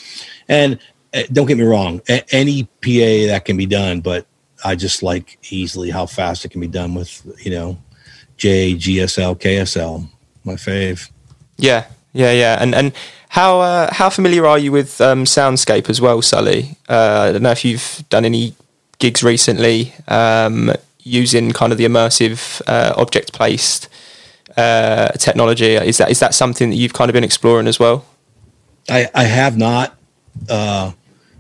and 0.48 0.80
don't 1.32 1.48
get 1.48 1.58
me 1.58 1.64
wrong, 1.64 2.02
any 2.32 2.64
PA 2.64 3.28
that 3.32 3.44
can 3.46 3.58
be 3.58 3.66
done, 3.66 4.02
but 4.02 4.26
I 4.64 4.76
just 4.76 5.04
like 5.04 5.38
easily 5.50 5.90
how 5.90 6.06
fast 6.06 6.46
it 6.46 6.50
can 6.50 6.62
be 6.62 6.68
done 6.68 6.94
with, 6.94 7.26
you 7.44 7.52
know, 7.52 7.78
J, 8.38 8.74
GSL, 8.74 9.40
KSL, 9.40 10.08
my 10.44 10.54
fave. 10.54 11.10
Yeah, 11.58 11.86
yeah, 12.14 12.32
yeah. 12.32 12.58
And 12.60 12.74
and 12.74 12.94
how 13.30 13.60
uh, 13.60 13.94
how 13.94 14.10
familiar 14.10 14.46
are 14.46 14.58
you 14.58 14.72
with 14.72 15.00
um, 15.02 15.26
Soundscape 15.26 15.90
as 15.90 16.02
well, 16.02 16.22
Sully? 16.22 16.78
Uh, 16.88 17.28
I 17.28 17.32
don't 17.32 17.44
know 17.44 17.52
if 17.52 17.66
you've 17.66 18.04
done 18.10 18.26
any 18.26 18.56
gigs 18.98 19.24
recently 19.24 19.94
um, 20.08 20.72
using 21.00 21.52
kind 21.52 21.72
of 21.72 21.78
the 21.78 21.86
immersive 21.86 22.62
uh, 22.68 22.94
object 22.98 23.34
placed 23.34 23.90
uh, 24.58 25.10
technology. 25.10 25.74
Is 25.76 25.98
that 25.98 26.10
is 26.10 26.20
that 26.20 26.34
something 26.34 26.70
that 26.70 26.76
you've 26.76 26.94
kind 26.94 27.10
of 27.10 27.14
been 27.14 27.24
exploring 27.24 27.68
as 27.68 27.80
well? 27.80 28.06
I, 28.90 29.10
I 29.14 29.24
have 29.24 29.58
not. 29.58 29.96
Uh, 30.50 30.94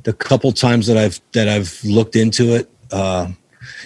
the 0.10 0.13
couple 0.13 0.51
times 0.51 0.88
that 0.88 0.98
I've 0.98 1.22
that 1.34 1.48
I've 1.48 1.80
looked 1.84 2.16
into 2.16 2.56
it, 2.56 2.68
uh, 2.92 3.28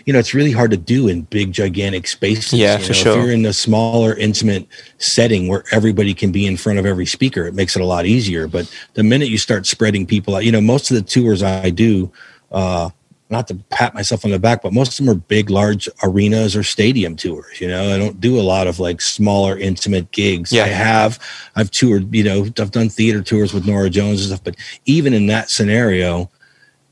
you 0.05 0.13
know, 0.13 0.19
it's 0.19 0.33
really 0.33 0.53
hard 0.53 0.71
to 0.71 0.77
do 0.77 1.09
in 1.09 1.23
big, 1.23 1.51
gigantic 1.51 2.07
spaces. 2.07 2.53
Yeah, 2.53 2.77
you 2.77 2.85
for 2.85 2.93
know, 2.93 2.97
sure. 2.97 3.11
If 3.11 3.17
you're 3.25 3.33
in 3.33 3.45
a 3.45 3.51
smaller, 3.51 4.15
intimate 4.15 4.65
setting 4.99 5.49
where 5.49 5.65
everybody 5.73 6.13
can 6.13 6.31
be 6.31 6.47
in 6.47 6.55
front 6.55 6.79
of 6.79 6.85
every 6.85 7.05
speaker, 7.05 7.45
it 7.45 7.55
makes 7.55 7.75
it 7.75 7.81
a 7.81 7.85
lot 7.85 8.05
easier. 8.05 8.47
But 8.47 8.73
the 8.93 9.03
minute 9.03 9.27
you 9.27 9.37
start 9.37 9.65
spreading 9.65 10.05
people 10.05 10.37
out, 10.37 10.45
you 10.45 10.51
know, 10.53 10.61
most 10.61 10.91
of 10.91 10.95
the 10.95 11.03
tours 11.03 11.43
I 11.43 11.69
do, 11.71 12.09
uh, 12.53 12.91
not 13.29 13.47
to 13.47 13.55
pat 13.69 13.93
myself 13.93 14.25
on 14.25 14.31
the 14.31 14.39
back, 14.39 14.61
but 14.61 14.73
most 14.73 14.99
of 14.99 15.05
them 15.05 15.15
are 15.15 15.19
big, 15.19 15.49
large 15.49 15.89
arenas 16.03 16.55
or 16.55 16.63
stadium 16.63 17.15
tours. 17.15 17.59
You 17.59 17.67
know, 17.67 17.93
I 17.93 17.97
don't 17.97 18.19
do 18.19 18.39
a 18.39 18.43
lot 18.43 18.67
of 18.67 18.79
like 18.79 19.01
smaller, 19.01 19.57
intimate 19.57 20.11
gigs. 20.11 20.51
Yeah. 20.51 20.63
I 20.63 20.67
have, 20.67 21.19
I've 21.55 21.71
toured, 21.71 22.13
you 22.13 22.23
know, 22.23 22.45
I've 22.59 22.71
done 22.71 22.89
theater 22.89 23.21
tours 23.21 23.53
with 23.53 23.65
Norah 23.65 23.89
Jones 23.89 24.21
and 24.21 24.27
stuff, 24.27 24.43
but 24.43 24.55
even 24.85 25.13
in 25.13 25.27
that 25.27 25.49
scenario, 25.49 26.29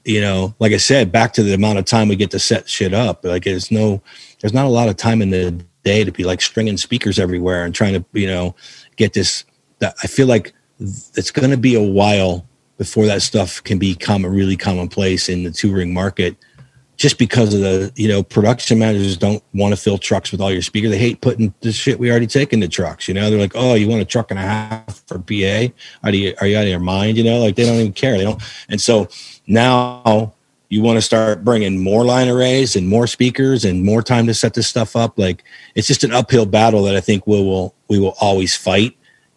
you 0.04 0.20
know, 0.22 0.56
like 0.60 0.72
I 0.72 0.78
said, 0.78 1.12
back 1.12 1.34
to 1.34 1.44
the 1.44 1.54
amount 1.54 1.80
of 1.80 1.86
time 1.86 2.08
we 2.08 2.16
get 2.16 2.32
to 2.32 2.40
set 2.40 2.68
shit 2.68 2.94
up. 2.94 3.24
Like 3.24 3.44
there's 3.44 3.70
no, 3.70 4.02
there's 4.40 4.54
not 4.54 4.66
a 4.66 4.70
lot 4.70 4.90
of 4.90 4.98
time 4.98 5.22
in 5.22 5.30
the 5.30 5.52
day 5.84 6.04
to 6.04 6.12
be 6.12 6.24
like 6.24 6.42
stringing 6.42 6.78
speakers 6.78 7.20
everywhere 7.20 7.66
and 7.66 7.76
trying 7.76 7.94
to, 7.94 8.06
you 8.14 8.28
know, 8.28 8.56
get 8.96 9.14
this. 9.14 9.46
That 9.80 9.96
I 10.04 10.08
feel 10.08 10.28
like 10.28 10.54
it's 10.80 11.32
going 11.32 11.50
to 11.52 11.58
be 11.58 11.76
a 11.76 11.82
while 11.82 12.48
before 12.82 13.06
that 13.06 13.22
stuff 13.22 13.64
can 13.64 13.78
become 13.78 14.26
a 14.26 14.30
really 14.30 14.58
commonplace 14.58 15.30
in 15.30 15.44
the 15.44 15.52
touring 15.52 15.94
market. 15.94 16.36
Just 16.98 17.20
because 17.20 17.54
of 17.54 17.62
the, 17.62 17.94
you 17.96 18.08
know, 18.08 18.24
production 18.24 18.80
managers 18.80 19.18
don't 19.18 19.44
want 19.54 19.72
to 19.72 19.80
fill 19.80 20.00
trucks 20.00 20.32
with 20.32 20.42
all 20.42 20.52
your 20.52 20.64
speakers. 20.64 20.90
They 20.90 20.98
hate 20.98 21.22
putting 21.22 21.54
the 21.62 21.72
shit 21.72 22.00
we 22.00 22.10
already 22.10 22.26
take 22.26 22.54
into 22.54 22.68
trucks. 22.68 23.08
You 23.08 23.14
know, 23.14 23.30
they're 23.30 23.38
like, 23.38 23.52
oh, 23.54 23.76
you 23.76 23.88
want 23.88 24.02
a 24.02 24.06
truck 24.06 24.32
and 24.32 24.40
a 24.40 24.42
half 24.42 25.04
for 25.06 25.20
PA? 25.20 25.72
Are 26.04 26.12
you, 26.12 26.34
are 26.42 26.48
you 26.48 26.58
out 26.58 26.64
of 26.64 26.70
your 26.70 26.80
mind? 26.80 27.18
You 27.18 27.24
know, 27.24 27.38
like 27.38 27.56
they 27.56 27.66
don't 27.66 27.76
even 27.76 27.94
care. 27.94 28.18
They 28.18 28.24
don't. 28.24 28.42
And 28.68 28.82
so, 28.82 29.10
now 29.46 30.34
you 30.70 30.82
want 30.82 30.98
to 30.98 31.04
start 31.04 31.44
bringing 31.44 31.84
more 31.84 32.04
line 32.04 32.30
arrays 32.30 32.76
and 32.76 32.90
more 32.90 33.06
speakers 33.06 33.64
and 33.64 33.86
more 33.86 34.02
time 34.02 34.26
to 34.26 34.34
set 34.34 34.56
this 34.56 34.68
stuff 34.68 34.96
up 34.96 35.20
like 35.20 35.44
it's 35.76 35.88
just 35.88 36.06
an 36.06 36.14
uphill 36.14 36.46
battle 36.46 36.84
that 36.84 36.96
i 36.96 37.02
think 37.02 37.28
we 37.28 37.44
will 37.44 37.76
we 37.90 38.00
will 38.00 38.16
always 38.22 38.56
fight 38.56 38.96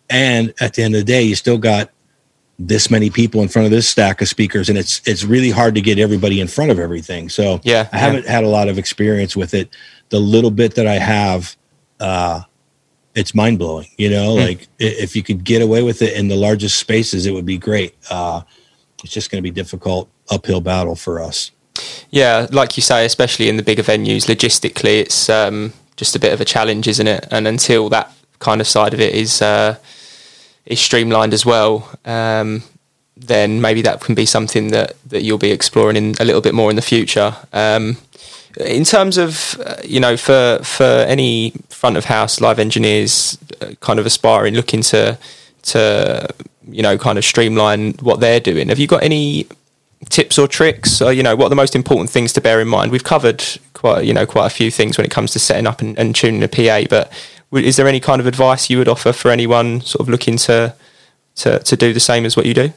and 0.08 0.54
at 0.60 0.74
the 0.74 0.82
end 0.84 0.94
of 0.94 1.00
the 1.00 1.04
day 1.04 1.24
you 1.24 1.34
still 1.34 1.58
got 1.58 1.90
this 2.58 2.90
many 2.90 3.10
people 3.10 3.42
in 3.42 3.48
front 3.48 3.66
of 3.66 3.72
this 3.72 3.88
stack 3.88 4.20
of 4.20 4.28
speakers 4.28 4.68
and 4.68 4.78
it's 4.78 5.00
it's 5.06 5.24
really 5.24 5.50
hard 5.50 5.74
to 5.74 5.80
get 5.80 5.98
everybody 5.98 6.40
in 6.40 6.46
front 6.46 6.70
of 6.70 6.78
everything 6.78 7.28
so 7.28 7.60
yeah 7.64 7.88
i 7.92 7.98
haven't 7.98 8.24
yeah. 8.24 8.30
had 8.30 8.44
a 8.44 8.48
lot 8.48 8.68
of 8.68 8.78
experience 8.78 9.34
with 9.34 9.54
it 9.54 9.68
the 10.10 10.20
little 10.20 10.52
bit 10.52 10.76
that 10.76 10.86
i 10.86 10.94
have 10.94 11.56
uh 11.98 12.40
it's 13.16 13.34
mind 13.34 13.58
blowing 13.58 13.88
you 13.98 14.08
know 14.08 14.36
mm. 14.36 14.46
like 14.46 14.68
if 14.78 15.16
you 15.16 15.22
could 15.22 15.42
get 15.42 15.62
away 15.62 15.82
with 15.82 16.00
it 16.00 16.16
in 16.16 16.28
the 16.28 16.36
largest 16.36 16.78
spaces 16.78 17.26
it 17.26 17.32
would 17.32 17.46
be 17.46 17.58
great 17.58 17.96
uh 18.08 18.40
it's 19.04 19.12
just 19.12 19.30
going 19.30 19.38
to 19.38 19.42
be 19.42 19.50
difficult 19.50 20.08
uphill 20.30 20.60
battle 20.60 20.96
for 20.96 21.20
us. 21.20 21.50
Yeah, 22.10 22.46
like 22.50 22.76
you 22.76 22.82
say, 22.82 23.04
especially 23.04 23.48
in 23.48 23.56
the 23.56 23.62
bigger 23.62 23.82
venues, 23.82 24.26
logistically, 24.26 25.00
it's 25.00 25.28
um, 25.28 25.72
just 25.96 26.16
a 26.16 26.18
bit 26.18 26.32
of 26.32 26.40
a 26.40 26.44
challenge, 26.44 26.88
isn't 26.88 27.06
it? 27.06 27.26
And 27.30 27.46
until 27.46 27.88
that 27.90 28.12
kind 28.38 28.60
of 28.60 28.66
side 28.66 28.94
of 28.94 29.00
it 29.00 29.14
is 29.14 29.42
uh, 29.42 29.76
is 30.66 30.80
streamlined 30.80 31.34
as 31.34 31.44
well, 31.44 31.90
um, 32.04 32.62
then 33.16 33.60
maybe 33.60 33.82
that 33.82 34.00
can 34.00 34.14
be 34.14 34.26
something 34.26 34.68
that, 34.68 34.94
that 35.06 35.22
you'll 35.22 35.38
be 35.38 35.50
exploring 35.50 35.96
in 35.96 36.14
a 36.20 36.24
little 36.24 36.40
bit 36.40 36.54
more 36.54 36.70
in 36.70 36.76
the 36.76 36.82
future. 36.82 37.36
Um, 37.52 37.98
in 38.58 38.84
terms 38.84 39.18
of 39.18 39.60
uh, 39.64 39.76
you 39.84 40.00
know 40.00 40.16
for 40.16 40.60
for 40.62 40.84
any 40.84 41.50
front 41.68 41.96
of 41.96 42.04
house 42.04 42.40
live 42.40 42.58
engineers 42.58 43.38
uh, 43.60 43.72
kind 43.80 43.98
of 43.98 44.06
aspiring 44.06 44.54
looking 44.54 44.80
to 44.80 45.18
to 45.62 46.28
you 46.68 46.82
know 46.82 46.96
kind 46.96 47.18
of 47.18 47.24
streamline 47.24 47.92
what 47.94 48.20
they're 48.20 48.40
doing 48.40 48.68
have 48.68 48.78
you 48.78 48.86
got 48.86 49.02
any 49.02 49.46
tips 50.08 50.38
or 50.38 50.46
tricks 50.46 51.00
or 51.00 51.12
you 51.12 51.22
know 51.22 51.34
what 51.34 51.46
are 51.46 51.50
the 51.50 51.56
most 51.56 51.74
important 51.74 52.10
things 52.10 52.32
to 52.32 52.40
bear 52.40 52.60
in 52.60 52.68
mind 52.68 52.92
we've 52.92 53.04
covered 53.04 53.42
quite 53.72 54.04
you 54.04 54.12
know 54.12 54.26
quite 54.26 54.46
a 54.46 54.50
few 54.50 54.70
things 54.70 54.96
when 54.96 55.04
it 55.04 55.10
comes 55.10 55.32
to 55.32 55.38
setting 55.38 55.66
up 55.66 55.80
and, 55.80 55.98
and 55.98 56.14
tuning 56.14 56.42
a 56.42 56.48
pa 56.48 56.84
but 56.88 57.10
is 57.54 57.76
there 57.76 57.86
any 57.86 58.00
kind 58.00 58.20
of 58.20 58.26
advice 58.26 58.70
you 58.70 58.78
would 58.78 58.88
offer 58.88 59.12
for 59.12 59.30
anyone 59.30 59.80
sort 59.80 60.00
of 60.00 60.08
looking 60.08 60.36
to 60.36 60.74
to, 61.36 61.58
to 61.58 61.76
do 61.76 61.92
the 61.92 62.00
same 62.00 62.24
as 62.24 62.36
what 62.36 62.46
you 62.46 62.54
do 62.54 62.72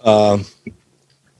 um, 0.00 0.44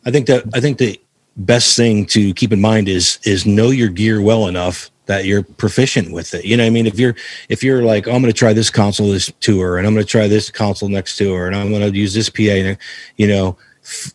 i 0.04 0.10
think 0.10 0.26
that 0.26 0.44
i 0.54 0.60
think 0.60 0.78
the 0.78 1.00
best 1.36 1.76
thing 1.76 2.06
to 2.06 2.32
keep 2.34 2.52
in 2.52 2.60
mind 2.60 2.88
is 2.88 3.18
is 3.24 3.46
know 3.46 3.70
your 3.70 3.88
gear 3.88 4.20
well 4.20 4.46
enough 4.46 4.90
that 5.06 5.24
you're 5.24 5.42
proficient 5.42 6.12
with 6.12 6.34
it. 6.34 6.44
You 6.44 6.56
know, 6.56 6.66
I 6.66 6.70
mean, 6.70 6.86
if 6.86 6.98
you're 6.98 7.14
if 7.48 7.62
you're 7.62 7.82
like, 7.82 8.06
oh, 8.06 8.12
I'm 8.12 8.20
going 8.20 8.32
to 8.32 8.38
try 8.38 8.52
this 8.52 8.70
console 8.70 9.10
this 9.10 9.32
tour, 9.40 9.78
and 9.78 9.86
I'm 9.86 9.94
going 9.94 10.04
to 10.04 10.10
try 10.10 10.28
this 10.28 10.50
console 10.50 10.88
next 10.88 11.16
tour, 11.16 11.46
and 11.46 11.56
I'm 11.56 11.70
going 11.70 11.90
to 11.90 11.96
use 11.96 12.12
this 12.12 12.28
PA, 12.28 12.76
you 13.16 13.26
know, 13.26 13.56
f- 13.82 14.12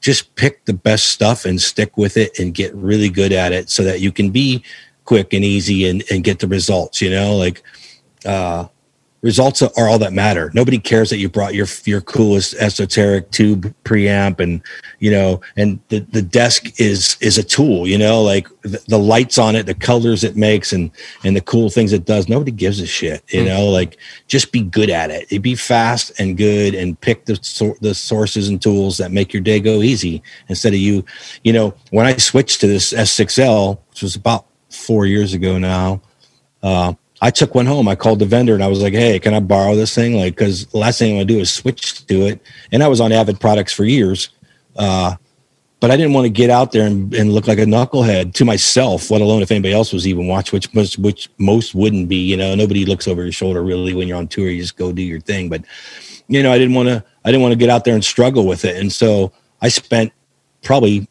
just 0.00 0.34
pick 0.36 0.64
the 0.66 0.74
best 0.74 1.08
stuff 1.08 1.46
and 1.46 1.60
stick 1.60 1.96
with 1.96 2.16
it 2.16 2.38
and 2.38 2.54
get 2.54 2.74
really 2.74 3.08
good 3.08 3.32
at 3.32 3.52
it, 3.52 3.70
so 3.70 3.82
that 3.84 4.00
you 4.00 4.12
can 4.12 4.30
be 4.30 4.62
quick 5.04 5.32
and 5.32 5.44
easy 5.44 5.88
and 5.88 6.02
and 6.10 6.24
get 6.24 6.38
the 6.38 6.48
results. 6.48 7.00
You 7.00 7.10
know, 7.10 7.36
like. 7.36 7.62
uh 8.24 8.68
results 9.24 9.62
are 9.62 9.88
all 9.88 9.98
that 9.98 10.12
matter. 10.12 10.50
Nobody 10.52 10.78
cares 10.78 11.08
that 11.08 11.16
you 11.16 11.30
brought 11.30 11.54
your 11.54 11.66
your 11.86 12.02
coolest 12.02 12.52
esoteric 12.54 13.30
tube 13.30 13.74
preamp 13.82 14.38
and 14.38 14.60
you 15.00 15.10
know 15.10 15.40
and 15.56 15.80
the 15.88 16.00
the 16.00 16.20
desk 16.20 16.78
is 16.78 17.16
is 17.20 17.38
a 17.38 17.42
tool, 17.42 17.88
you 17.88 17.96
know, 17.96 18.22
like 18.22 18.46
the, 18.60 18.84
the 18.86 18.98
lights 18.98 19.38
on 19.38 19.56
it, 19.56 19.64
the 19.64 19.74
colors 19.74 20.24
it 20.24 20.36
makes 20.36 20.74
and 20.74 20.90
and 21.24 21.34
the 21.34 21.40
cool 21.40 21.70
things 21.70 21.94
it 21.94 22.04
does. 22.04 22.28
Nobody 22.28 22.50
gives 22.52 22.80
a 22.80 22.86
shit, 22.86 23.24
you 23.28 23.40
mm. 23.40 23.46
know, 23.46 23.70
like 23.70 23.96
just 24.28 24.52
be 24.52 24.60
good 24.60 24.90
at 24.90 25.10
it. 25.10 25.32
You 25.32 25.40
be 25.40 25.54
fast 25.54 26.12
and 26.20 26.36
good 26.36 26.74
and 26.74 27.00
pick 27.00 27.24
the 27.24 27.36
the 27.80 27.94
sources 27.94 28.50
and 28.50 28.60
tools 28.60 28.98
that 28.98 29.10
make 29.10 29.32
your 29.32 29.42
day 29.42 29.58
go 29.58 29.80
easy 29.80 30.22
instead 30.50 30.74
of 30.74 30.80
you, 30.80 31.02
you 31.42 31.54
know, 31.54 31.74
when 31.90 32.04
I 32.04 32.18
switched 32.18 32.60
to 32.60 32.66
this 32.66 32.92
S6L, 32.92 33.78
which 33.88 34.02
was 34.02 34.16
about 34.16 34.44
4 34.74 35.06
years 35.06 35.34
ago 35.34 35.58
now, 35.58 36.02
uh 36.62 36.94
I 37.24 37.30
took 37.30 37.54
one 37.54 37.64
home. 37.64 37.88
I 37.88 37.94
called 37.94 38.18
the 38.18 38.26
vendor 38.26 38.52
and 38.52 38.62
I 38.62 38.66
was 38.66 38.82
like, 38.82 38.92
"Hey, 38.92 39.18
can 39.18 39.32
I 39.32 39.40
borrow 39.40 39.74
this 39.76 39.94
thing?" 39.94 40.14
Like, 40.14 40.36
because 40.36 40.66
the 40.66 40.76
last 40.76 40.98
thing 40.98 41.12
I 41.12 41.16
want 41.16 41.28
to 41.28 41.34
do 41.34 41.40
is 41.40 41.50
switch 41.50 42.06
to 42.06 42.26
it. 42.26 42.42
And 42.70 42.82
I 42.82 42.88
was 42.88 43.00
on 43.00 43.12
Avid 43.12 43.40
products 43.40 43.72
for 43.72 43.84
years, 43.84 44.28
uh, 44.76 45.14
but 45.80 45.90
I 45.90 45.96
didn't 45.96 46.12
want 46.12 46.26
to 46.26 46.30
get 46.30 46.50
out 46.50 46.72
there 46.72 46.86
and, 46.86 47.14
and, 47.14 47.32
look 47.32 47.46
like 47.46 47.58
a 47.58 47.64
knucklehead 47.64 48.34
to 48.34 48.44
myself, 48.44 49.10
let 49.10 49.22
alone 49.22 49.42
if 49.42 49.50
anybody 49.50 49.72
else 49.72 49.92
was 49.92 50.06
even 50.06 50.26
watching, 50.26 50.56
which 50.56 50.74
most 50.74 50.98
which 50.98 51.30
most 51.38 51.74
wouldn't 51.74 52.10
be. 52.10 52.16
You 52.16 52.36
know, 52.36 52.54
nobody 52.54 52.84
looks 52.84 53.08
over 53.08 53.22
your 53.22 53.32
shoulder 53.32 53.62
really 53.62 53.94
when 53.94 54.06
you're 54.06 54.18
on 54.18 54.28
tour. 54.28 54.50
You 54.50 54.60
just 54.60 54.76
go 54.76 54.92
do 54.92 55.02
your 55.02 55.20
thing. 55.20 55.48
But 55.48 55.64
you 56.28 56.42
know, 56.42 56.52
I 56.52 56.58
didn't 56.58 56.74
want 56.74 56.88
to. 56.90 57.02
I 57.24 57.30
didn't 57.30 57.42
want 57.42 57.52
to 57.52 57.58
get 57.58 57.70
out 57.70 57.84
there 57.84 57.94
and 57.94 58.04
struggle 58.04 58.46
with 58.46 58.66
it, 58.66 58.76
and 58.76 58.92
so 58.92 59.32
I 59.62 59.68
spent 59.68 60.12
probably 60.62 61.08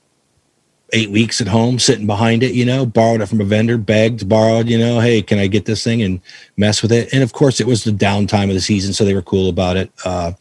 eight 0.93 1.09
weeks 1.09 1.41
at 1.41 1.47
home 1.47 1.79
sitting 1.79 2.07
behind 2.07 2.43
it, 2.43 2.53
you 2.53 2.65
know, 2.65 2.85
borrowed 2.85 3.21
it 3.21 3.25
from 3.25 3.41
a 3.41 3.43
vendor, 3.43 3.77
begged, 3.77 4.29
borrowed, 4.29 4.69
you 4.69 4.77
know, 4.77 4.99
hey, 4.99 5.21
can 5.21 5.39
I 5.39 5.47
get 5.47 5.65
this 5.65 5.83
thing 5.83 6.01
and 6.03 6.21
mess 6.55 6.81
with 6.81 6.91
it? 6.91 7.11
And 7.11 7.23
of 7.23 7.33
course, 7.33 7.59
it 7.59 7.67
was 7.67 7.83
the 7.83 7.91
downtime 7.91 8.47
of 8.49 8.53
the 8.53 8.61
season, 8.61 8.93
so 8.93 9.03
they 9.03 9.15
were 9.15 9.23
cool 9.23 9.49
about 9.49 9.75
it. 9.75 9.91
Uh, 10.05 10.33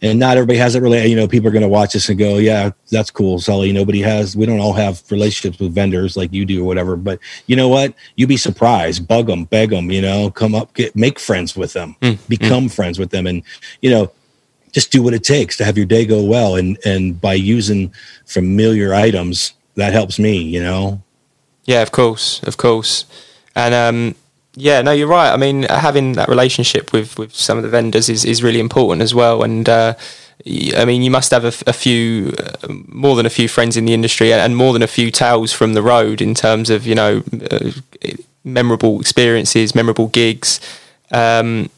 and 0.00 0.18
not 0.18 0.36
everybody 0.36 0.58
has 0.58 0.74
it 0.74 0.80
really, 0.80 1.06
you 1.06 1.16
know, 1.16 1.26
people 1.26 1.48
are 1.48 1.52
going 1.52 1.62
to 1.62 1.68
watch 1.68 1.94
this 1.94 2.08
and 2.10 2.18
go, 2.18 2.36
yeah, 2.36 2.70
that's 2.90 3.10
cool, 3.10 3.38
Sully. 3.38 3.72
Nobody 3.72 4.00
has, 4.02 4.36
we 4.36 4.44
don't 4.44 4.60
all 4.60 4.74
have 4.74 5.02
relationships 5.10 5.58
with 5.58 5.74
vendors 5.74 6.16
like 6.16 6.32
you 6.32 6.44
do 6.44 6.62
or 6.62 6.66
whatever. 6.66 6.94
But 6.94 7.18
you 7.46 7.56
know 7.56 7.68
what? 7.68 7.94
You'd 8.16 8.28
be 8.28 8.36
surprised. 8.36 9.08
Bug 9.08 9.28
them, 9.28 9.44
beg 9.44 9.70
them, 9.70 9.90
you 9.90 10.02
know, 10.02 10.30
come 10.30 10.54
up, 10.54 10.74
get, 10.74 10.94
make 10.94 11.18
friends 11.18 11.56
with 11.56 11.72
them, 11.72 11.96
mm, 12.02 12.18
become 12.28 12.66
mm. 12.66 12.74
friends 12.74 12.98
with 12.98 13.10
them. 13.10 13.26
And, 13.26 13.42
you 13.80 13.90
know, 13.90 14.12
just 14.72 14.92
do 14.92 15.02
what 15.02 15.14
it 15.14 15.24
takes 15.24 15.56
to 15.56 15.64
have 15.64 15.78
your 15.78 15.86
day 15.86 16.04
go 16.04 16.22
well. 16.22 16.56
And, 16.56 16.76
and 16.84 17.18
by 17.18 17.34
using 17.34 17.94
familiar 18.26 18.92
items, 18.92 19.54
that 19.76 19.92
helps 19.92 20.18
me, 20.18 20.38
you 20.38 20.62
know? 20.62 21.02
Yeah, 21.64 21.82
of 21.82 21.92
course, 21.92 22.42
of 22.42 22.56
course. 22.56 23.06
And 23.56 23.74
um, 23.74 24.14
yeah, 24.54 24.82
no, 24.82 24.92
you're 24.92 25.08
right. 25.08 25.32
I 25.32 25.36
mean, 25.36 25.64
having 25.64 26.12
that 26.12 26.28
relationship 26.28 26.92
with, 26.92 27.18
with 27.18 27.34
some 27.34 27.56
of 27.56 27.64
the 27.64 27.70
vendors 27.70 28.08
is, 28.08 28.24
is 28.24 28.42
really 28.42 28.60
important 28.60 29.02
as 29.02 29.14
well. 29.14 29.42
And 29.42 29.68
uh, 29.68 29.94
I 30.76 30.84
mean, 30.84 31.02
you 31.02 31.10
must 31.10 31.30
have 31.30 31.44
a, 31.44 31.52
a 31.66 31.72
few, 31.72 32.34
uh, 32.38 32.72
more 32.88 33.16
than 33.16 33.26
a 33.26 33.30
few 33.30 33.48
friends 33.48 33.76
in 33.76 33.84
the 33.84 33.94
industry, 33.94 34.32
and 34.32 34.56
more 34.56 34.72
than 34.72 34.82
a 34.82 34.86
few 34.86 35.10
tales 35.10 35.52
from 35.52 35.74
the 35.74 35.82
road 35.82 36.20
in 36.20 36.34
terms 36.34 36.70
of 36.70 36.86
you 36.86 36.94
know 36.94 37.22
uh, 37.50 37.70
memorable 38.42 39.00
experiences, 39.00 39.74
memorable 39.74 40.08
gigs. 40.08 40.60
Um, 41.12 41.70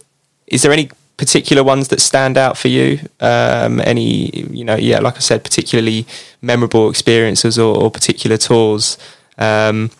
is 0.46 0.62
there 0.62 0.72
any 0.72 0.90
particular 1.16 1.64
ones 1.64 1.88
that 1.88 2.00
stand 2.00 2.36
out 2.36 2.56
for 2.56 2.68
you? 2.68 3.00
Um, 3.20 3.80
any, 3.80 4.30
you 4.50 4.64
know, 4.64 4.76
yeah, 4.76 5.00
like 5.00 5.16
I 5.16 5.20
said, 5.20 5.44
particularly 5.44 6.06
memorable 6.42 6.90
experiences 6.90 7.58
or, 7.58 7.76
or 7.76 7.90
particular 7.90 8.36
tours 8.36 8.98
um, 9.38 9.90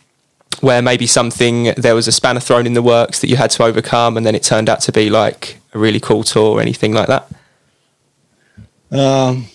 where 0.61 0.81
maybe 0.81 1.07
something 1.07 1.75
there 1.77 1.95
was 1.95 2.09
a 2.09 2.13
spanner 2.13 2.41
thrown 2.41 2.67
in 2.67 2.75
the 2.75 2.83
works 2.83 3.21
that 3.21 3.29
you 3.29 3.37
had 3.37 3.51
to 3.51 3.63
overcome, 3.63 4.17
and 4.17 4.25
then 4.25 4.35
it 4.35 4.43
turned 4.43 4.69
out 4.69 4.81
to 4.81 4.93
be 4.93 5.11
like 5.11 5.59
a 5.75 5.79
really 5.79 6.01
cool 6.01 6.23
tour 6.23 6.57
or 6.57 6.61
anything 6.61 6.93
like 6.93 7.09
that. 7.09 7.29
Um, 8.91 9.47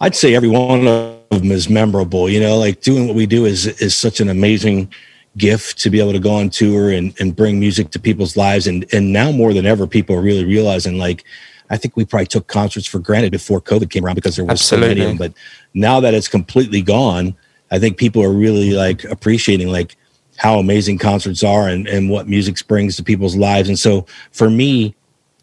I'd 0.00 0.16
say 0.16 0.34
every 0.34 0.48
one 0.48 0.86
of 0.88 1.18
them 1.30 1.50
is 1.52 1.68
memorable. 1.68 2.28
You 2.28 2.40
know, 2.40 2.58
like 2.58 2.80
doing 2.80 3.06
what 3.06 3.16
we 3.16 3.26
do 3.26 3.44
is 3.44 3.66
is 3.66 3.94
such 3.96 4.20
an 4.20 4.28
amazing 4.28 4.92
gift 5.38 5.78
to 5.78 5.90
be 5.90 6.00
able 6.00 6.12
to 6.12 6.18
go 6.18 6.34
on 6.34 6.50
tour 6.50 6.90
and, 6.90 7.14
and 7.20 7.34
bring 7.34 7.58
music 7.58 7.90
to 7.92 7.98
people's 7.98 8.36
lives. 8.36 8.66
And, 8.66 8.84
and 8.92 9.12
now 9.12 9.32
more 9.32 9.54
than 9.54 9.66
ever, 9.66 9.86
people 9.86 10.16
are 10.16 10.20
really 10.20 10.44
realizing 10.44 10.98
like, 10.98 11.24
I 11.70 11.76
think 11.76 11.96
we 11.96 12.04
probably 12.04 12.26
took 12.26 12.46
concerts 12.46 12.86
for 12.86 12.98
granted 12.98 13.32
before 13.32 13.60
COVID 13.60 13.90
came 13.90 14.04
around 14.04 14.16
because 14.16 14.36
there 14.36 14.44
was 14.44 14.60
Absolutely. 14.60 14.86
so 14.86 14.88
many 14.88 15.00
of 15.02 15.06
them. 15.08 15.16
But 15.18 15.32
now 15.74 16.00
that 16.00 16.14
it's 16.14 16.28
completely 16.28 16.82
gone, 16.82 17.36
I 17.70 17.78
think 17.78 17.98
people 17.98 18.22
are 18.22 18.32
really 18.32 18.70
like 18.70 19.04
appreciating 19.04 19.68
like 19.68 19.96
how 20.36 20.58
amazing 20.58 20.98
concerts 20.98 21.42
are 21.42 21.68
and, 21.68 21.86
and 21.86 22.08
what 22.08 22.28
music 22.28 22.66
brings 22.66 22.96
to 22.96 23.02
people's 23.02 23.36
lives. 23.36 23.68
And 23.68 23.78
so 23.78 24.06
for 24.32 24.48
me, 24.48 24.94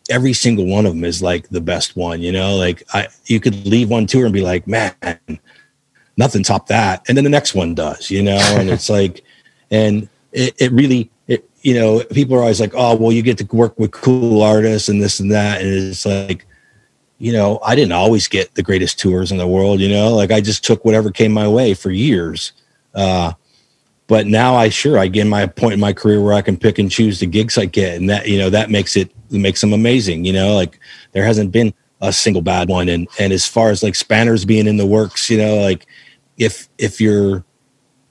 every 0.10 0.34
single 0.34 0.66
one 0.66 0.86
of 0.86 0.94
them 0.94 1.04
is 1.04 1.22
like 1.22 1.50
the 1.50 1.62
best 1.62 1.96
one, 1.96 2.22
you 2.22 2.32
know, 2.32 2.56
like 2.56 2.84
I, 2.94 3.08
you 3.26 3.40
could 3.40 3.66
leave 3.66 3.90
one 3.90 4.08
tour 4.08 4.26
and 4.26 4.34
be 4.34 4.42
like, 4.42 4.68
man, 4.68 4.96
nothing 6.18 6.44
top 6.44 6.68
that. 6.68 7.04
And 7.08 7.18
then 7.18 7.24
the 7.24 7.30
next 7.30 7.56
one 7.56 7.76
does, 7.76 8.10
you 8.10 8.24
know, 8.24 8.38
and 8.38 8.70
it's 8.70 8.90
like, 8.90 9.25
and 9.72 10.10
it, 10.32 10.54
it 10.60 10.72
really 10.72 11.10
it, 11.28 11.50
you 11.62 11.74
know 11.74 12.04
people 12.12 12.36
are 12.36 12.42
always 12.42 12.60
like 12.60 12.74
oh 12.76 12.96
well 12.96 13.12
you 13.12 13.22
get 13.22 13.38
to 13.38 13.56
work 13.56 13.78
with 13.80 13.92
cool 13.92 14.42
artists 14.42 14.90
and 14.90 15.02
this 15.02 15.20
and 15.20 15.32
that. 15.32 15.62
And 15.62 15.70
it's 15.70 16.06
like 16.06 16.46
you 17.18 17.32
know 17.32 17.60
i 17.64 17.76
didn't 17.76 17.94
always 17.94 18.28
get 18.28 18.54
the 18.56 18.64
greatest 18.64 19.00
tours 19.00 19.32
in 19.32 19.38
the 19.38 19.48
world 19.48 19.80
you 19.80 19.90
know? 19.90 20.14
Like 20.14 20.32
i 20.32 20.42
just 20.42 20.64
took 20.64 20.84
whatever 20.86 21.12
came 21.12 21.32
my 21.32 21.48
way 21.48 21.74
for 21.74 21.92
years. 21.92 22.52
Uh, 22.94 23.34
but 24.08 24.28
now 24.28 24.56
i 24.56 24.70
sure 24.70 24.98
i 24.98 25.08
get 25.08 25.26
my 25.26 25.46
point 25.46 25.74
in 25.74 25.80
my 25.80 25.94
career 25.94 26.22
where 26.22 26.34
i 26.34 26.42
can 26.42 26.58
pick 26.58 26.78
and 26.78 26.92
choose 26.92 27.20
the 27.20 27.26
gigs 27.26 27.58
i 27.58 27.66
get. 27.66 27.96
And 27.96 28.10
that 28.10 28.28
you 28.28 28.38
know 28.38 28.50
that 28.50 28.70
makes 28.70 28.96
it 28.96 29.12
makes 29.32 29.62
them 29.62 29.74
amazing 29.74 30.26
you 30.26 30.34
know? 30.34 30.56
Like 30.56 30.80
there 31.14 31.26
hasn't 31.26 31.52
been 31.52 31.74
a 32.02 32.12
single 32.12 32.42
bad 32.42 32.68
one. 32.68 32.90
And 32.90 33.08
and 33.18 33.32
as 33.32 33.48
far 33.48 33.70
as 33.70 33.82
like 33.82 33.96
spanners 33.96 34.46
being 34.46 34.68
in 34.68 34.78
the 34.78 34.86
works 34.86 35.30
you 35.30 35.38
know 35.38 35.56
like 35.62 35.88
if 36.38 36.68
if 36.78 37.00
you're 37.00 37.46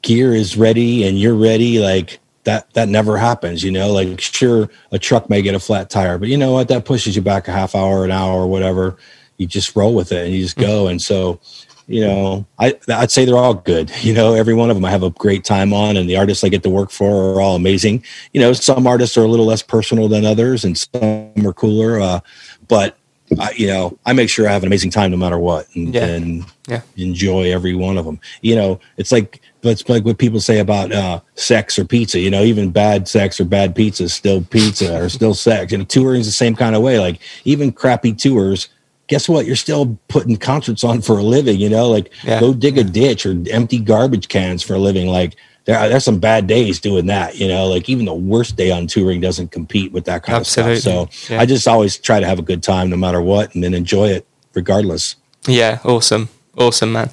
gear 0.04 0.34
is 0.34 0.56
ready 0.56 1.04
and 1.08 1.18
you're 1.18 1.34
ready, 1.34 1.80
like 1.80 2.20
that 2.44 2.72
that 2.74 2.88
never 2.88 3.16
happens, 3.16 3.64
you 3.64 3.72
know. 3.72 3.92
Like 3.92 4.20
sure, 4.20 4.70
a 4.92 4.98
truck 4.98 5.28
may 5.28 5.42
get 5.42 5.56
a 5.56 5.58
flat 5.60 5.90
tire, 5.90 6.18
but 6.18 6.28
you 6.28 6.36
know 6.36 6.52
what? 6.52 6.68
That 6.68 6.84
pushes 6.84 7.16
you 7.16 7.22
back 7.22 7.48
a 7.48 7.52
half 7.52 7.74
hour, 7.74 8.04
an 8.04 8.12
hour, 8.12 8.42
or 8.42 8.46
whatever. 8.46 8.96
You 9.38 9.46
just 9.46 9.74
roll 9.74 9.94
with 9.94 10.12
it 10.12 10.26
and 10.26 10.34
you 10.34 10.42
just 10.42 10.56
go. 10.56 10.86
And 10.86 11.02
so, 11.02 11.40
you 11.88 12.02
know, 12.02 12.46
I 12.58 12.78
I'd 12.88 13.10
say 13.10 13.24
they're 13.24 13.36
all 13.36 13.54
good. 13.54 13.90
You 14.02 14.14
know, 14.14 14.34
every 14.34 14.54
one 14.54 14.70
of 14.70 14.76
them 14.76 14.84
I 14.84 14.90
have 14.90 15.02
a 15.02 15.10
great 15.10 15.44
time 15.44 15.72
on, 15.72 15.96
and 15.96 16.08
the 16.08 16.16
artists 16.16 16.44
I 16.44 16.48
get 16.48 16.62
to 16.62 16.70
work 16.70 16.90
for 16.90 17.34
are 17.34 17.40
all 17.40 17.56
amazing. 17.56 18.04
You 18.32 18.40
know, 18.40 18.52
some 18.52 18.86
artists 18.86 19.16
are 19.16 19.24
a 19.24 19.28
little 19.28 19.46
less 19.46 19.62
personal 19.62 20.08
than 20.08 20.24
others, 20.24 20.64
and 20.64 20.78
some 20.78 21.46
are 21.46 21.52
cooler. 21.54 21.98
Uh, 21.98 22.20
but 22.68 22.96
I, 23.38 23.52
you 23.52 23.66
know, 23.66 23.98
I 24.04 24.12
make 24.12 24.28
sure 24.28 24.48
I 24.48 24.52
have 24.52 24.62
an 24.62 24.68
amazing 24.68 24.90
time 24.90 25.10
no 25.10 25.16
matter 25.16 25.38
what, 25.38 25.66
and, 25.74 25.94
yeah. 25.94 26.04
and 26.04 26.44
yeah. 26.68 26.82
enjoy 26.96 27.52
every 27.52 27.74
one 27.74 27.96
of 27.96 28.04
them. 28.04 28.20
You 28.42 28.54
know, 28.54 28.80
it's 28.96 29.10
like 29.10 29.40
it's 29.62 29.88
like 29.88 30.04
what 30.04 30.18
people 30.18 30.40
say 30.40 30.58
about 30.58 30.92
uh, 30.92 31.20
sex 31.34 31.78
or 31.78 31.84
pizza. 31.84 32.20
You 32.20 32.30
know, 32.30 32.42
even 32.42 32.70
bad 32.70 33.08
sex 33.08 33.40
or 33.40 33.44
bad 33.44 33.74
pizza 33.74 34.04
is 34.04 34.14
still 34.14 34.44
pizza 34.44 35.02
or 35.02 35.08
still 35.08 35.34
sex. 35.34 35.72
And 35.72 35.88
touring 35.88 36.20
is 36.20 36.26
the 36.26 36.32
same 36.32 36.54
kind 36.54 36.76
of 36.76 36.82
way. 36.82 36.98
Like 36.98 37.20
even 37.44 37.72
crappy 37.72 38.12
tours, 38.12 38.68
guess 39.06 39.28
what? 39.28 39.46
You're 39.46 39.56
still 39.56 39.98
putting 40.08 40.36
concerts 40.36 40.84
on 40.84 41.00
for 41.00 41.18
a 41.18 41.22
living. 41.22 41.58
You 41.58 41.70
know, 41.70 41.88
like 41.88 42.12
yeah. 42.24 42.40
go 42.40 42.52
dig 42.52 42.76
a 42.76 42.84
ditch 42.84 43.24
or 43.24 43.34
empty 43.50 43.78
garbage 43.78 44.28
cans 44.28 44.62
for 44.62 44.74
a 44.74 44.78
living. 44.78 45.08
Like 45.08 45.36
there, 45.64 45.88
there's 45.88 46.04
some 46.04 46.18
bad 46.18 46.46
days 46.46 46.80
doing 46.80 47.06
that. 47.06 47.36
You 47.36 47.48
know, 47.48 47.66
like 47.66 47.88
even 47.88 48.04
the 48.04 48.14
worst 48.14 48.56
day 48.56 48.70
on 48.70 48.86
touring 48.86 49.20
doesn't 49.20 49.50
compete 49.50 49.92
with 49.92 50.04
that 50.04 50.22
kind 50.22 50.38
Absolutely. 50.38 50.74
of 50.74 50.80
stuff. 50.80 51.14
So 51.14 51.34
yeah. 51.34 51.40
I 51.40 51.46
just 51.46 51.66
always 51.66 51.98
try 51.98 52.20
to 52.20 52.26
have 52.26 52.38
a 52.38 52.42
good 52.42 52.62
time 52.62 52.90
no 52.90 52.96
matter 52.96 53.20
what, 53.20 53.54
and 53.54 53.64
then 53.64 53.74
enjoy 53.74 54.08
it 54.08 54.26
regardless. 54.54 55.16
Yeah, 55.46 55.80
awesome, 55.84 56.28
awesome, 56.56 56.92
man. 56.92 57.10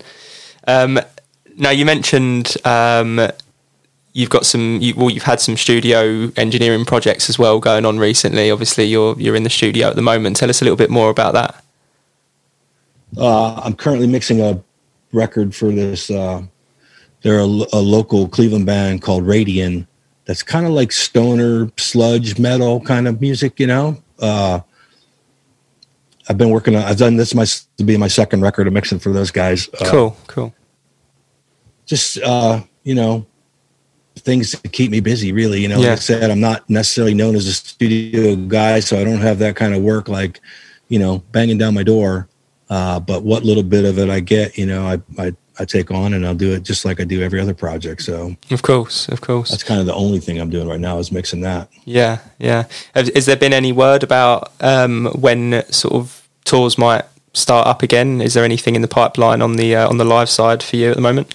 Um, 0.67 0.99
now 1.57 1.71
you 1.71 1.85
mentioned 1.85 2.55
um, 2.65 3.27
you've 4.13 4.29
got 4.29 4.45
some. 4.45 4.79
You, 4.81 4.95
well, 4.95 5.09
you've 5.09 5.23
had 5.23 5.39
some 5.39 5.57
studio 5.57 6.31
engineering 6.35 6.85
projects 6.85 7.29
as 7.29 7.39
well 7.39 7.59
going 7.59 7.85
on 7.85 7.99
recently. 7.99 8.51
Obviously, 8.51 8.85
you're 8.85 9.19
you're 9.19 9.35
in 9.35 9.43
the 9.43 9.49
studio 9.49 9.87
at 9.87 9.95
the 9.95 10.01
moment. 10.01 10.37
Tell 10.37 10.49
us 10.49 10.61
a 10.61 10.65
little 10.65 10.77
bit 10.77 10.89
more 10.89 11.09
about 11.09 11.33
that. 11.33 11.63
Uh, 13.17 13.55
I'm 13.55 13.73
currently 13.73 14.07
mixing 14.07 14.39
a 14.41 14.61
record 15.11 15.53
for 15.53 15.71
this. 15.71 16.09
Uh, 16.09 16.43
they're 17.21 17.39
a, 17.39 17.43
a, 17.43 17.81
local 17.81 18.27
Cleveland 18.27 18.65
band 18.65 19.01
called 19.01 19.23
Radian. 19.23 19.87
That's 20.25 20.43
kind 20.43 20.65
of 20.65 20.71
like 20.71 20.91
stoner 20.91 21.71
sludge 21.77 22.39
metal 22.39 22.81
kind 22.81 23.07
of 23.07 23.21
music, 23.21 23.59
you 23.59 23.67
know. 23.67 24.01
Uh, 24.19 24.61
I've 26.29 26.37
been 26.37 26.49
working 26.49 26.75
on. 26.75 26.83
I've 26.83 26.97
done 26.97 27.17
this 27.17 27.33
my 27.33 27.45
to 27.77 27.83
be 27.83 27.97
my 27.97 28.07
second 28.07 28.41
record 28.41 28.67
of 28.67 28.73
mixing 28.73 28.99
for 28.99 29.11
those 29.11 29.31
guys. 29.31 29.69
Uh, 29.79 29.89
cool, 29.89 30.17
cool 30.27 30.53
just 31.91 32.17
uh, 32.19 32.61
you 32.83 32.95
know 32.95 33.25
things 34.15 34.51
to 34.51 34.69
keep 34.69 34.91
me 34.91 35.01
busy 35.01 35.33
really 35.33 35.61
you 35.61 35.67
know 35.67 35.79
yeah. 35.79 35.89
like 35.89 35.97
i 35.97 36.01
said 36.01 36.29
i'm 36.29 36.39
not 36.39 36.69
necessarily 36.69 37.13
known 37.13 37.33
as 37.33 37.47
a 37.47 37.53
studio 37.53 38.35
guy 38.35 38.79
so 38.79 38.99
i 38.99 39.03
don't 39.03 39.21
have 39.21 39.39
that 39.39 39.55
kind 39.55 39.73
of 39.73 39.81
work 39.81 40.07
like 40.07 40.39
you 40.89 40.99
know 40.99 41.19
banging 41.31 41.57
down 41.57 41.73
my 41.73 41.81
door 41.81 42.27
uh, 42.69 42.99
but 42.99 43.23
what 43.23 43.43
little 43.43 43.63
bit 43.63 43.83
of 43.83 43.97
it 43.97 44.09
i 44.09 44.19
get 44.19 44.57
you 44.57 44.65
know 44.65 44.85
I, 44.85 45.01
I 45.17 45.33
i 45.61 45.65
take 45.65 45.91
on 45.91 46.13
and 46.13 46.25
i'll 46.25 46.35
do 46.35 46.53
it 46.53 46.63
just 46.63 46.83
like 46.83 46.99
i 46.99 47.03
do 47.03 47.21
every 47.21 47.39
other 47.39 47.53
project. 47.53 48.01
So 48.01 48.35
of 48.49 48.61
course 48.61 49.07
of 49.09 49.21
course. 49.21 49.51
that's 49.51 49.63
kind 49.63 49.79
of 49.79 49.85
the 49.85 49.93
only 49.93 50.19
thing 50.19 50.39
i'm 50.39 50.49
doing 50.49 50.67
right 50.67 50.79
now 50.79 50.97
is 50.97 51.11
mixing 51.11 51.41
that. 51.41 51.69
Yeah 51.85 52.19
yeah. 52.39 52.65
Has 52.95 53.25
there 53.25 53.35
been 53.35 53.53
any 53.53 53.71
word 53.71 54.03
about 54.03 54.51
um, 54.61 55.05
when 55.15 55.63
sort 55.71 55.93
of 55.93 56.27
tours 56.43 56.77
might 56.77 57.05
start 57.33 57.67
up 57.67 57.83
again? 57.83 58.21
Is 58.21 58.33
there 58.33 58.43
anything 58.43 58.75
in 58.75 58.81
the 58.81 58.87
pipeline 58.87 59.41
on 59.41 59.55
the 59.55 59.75
uh, 59.75 59.87
on 59.87 59.97
the 59.97 60.05
live 60.05 60.29
side 60.29 60.63
for 60.63 60.75
you 60.75 60.89
at 60.89 60.95
the 60.95 61.01
moment? 61.01 61.33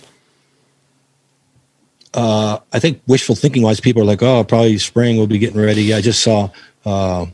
Uh, 2.12 2.58
I 2.72 2.78
think 2.78 3.02
wishful 3.06 3.34
thinking 3.34 3.62
wise, 3.62 3.78
people 3.78 4.02
are 4.02 4.06
like, 4.06 4.22
oh, 4.22 4.42
probably 4.42 4.78
spring 4.78 5.16
we'll 5.16 5.26
be 5.26 5.38
getting 5.38 5.60
ready. 5.60 5.92
I 5.92 6.00
just 6.00 6.22
saw 6.22 6.48
uh, 6.86 7.26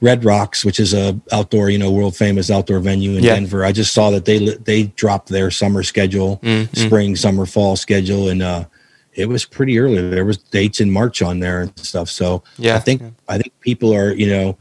Red 0.00 0.24
Rocks, 0.24 0.64
which 0.64 0.80
is 0.80 0.94
a 0.94 1.20
outdoor, 1.30 1.68
you 1.70 1.78
know, 1.78 1.90
world 1.90 2.16
famous 2.16 2.50
outdoor 2.50 2.80
venue 2.80 3.16
in 3.16 3.22
yeah. 3.22 3.34
Denver. 3.34 3.64
I 3.64 3.72
just 3.72 3.92
saw 3.92 4.10
that 4.10 4.24
they 4.24 4.56
they 4.56 4.84
dropped 4.84 5.28
their 5.28 5.50
summer 5.50 5.82
schedule, 5.82 6.38
mm-hmm. 6.42 6.74
spring, 6.74 7.16
summer, 7.16 7.44
fall 7.44 7.76
schedule, 7.76 8.28
and 8.28 8.42
uh, 8.42 8.64
it 9.12 9.28
was 9.28 9.44
pretty 9.44 9.78
early. 9.78 10.08
There 10.08 10.24
was 10.24 10.38
dates 10.38 10.80
in 10.80 10.90
March 10.90 11.20
on 11.20 11.40
there 11.40 11.62
and 11.62 11.78
stuff. 11.78 12.08
So 12.08 12.42
yeah, 12.56 12.76
I 12.76 12.80
think 12.80 13.02
yeah. 13.02 13.10
I 13.28 13.38
think 13.38 13.58
people 13.60 13.94
are, 13.94 14.12
you 14.12 14.30
know, 14.30 14.58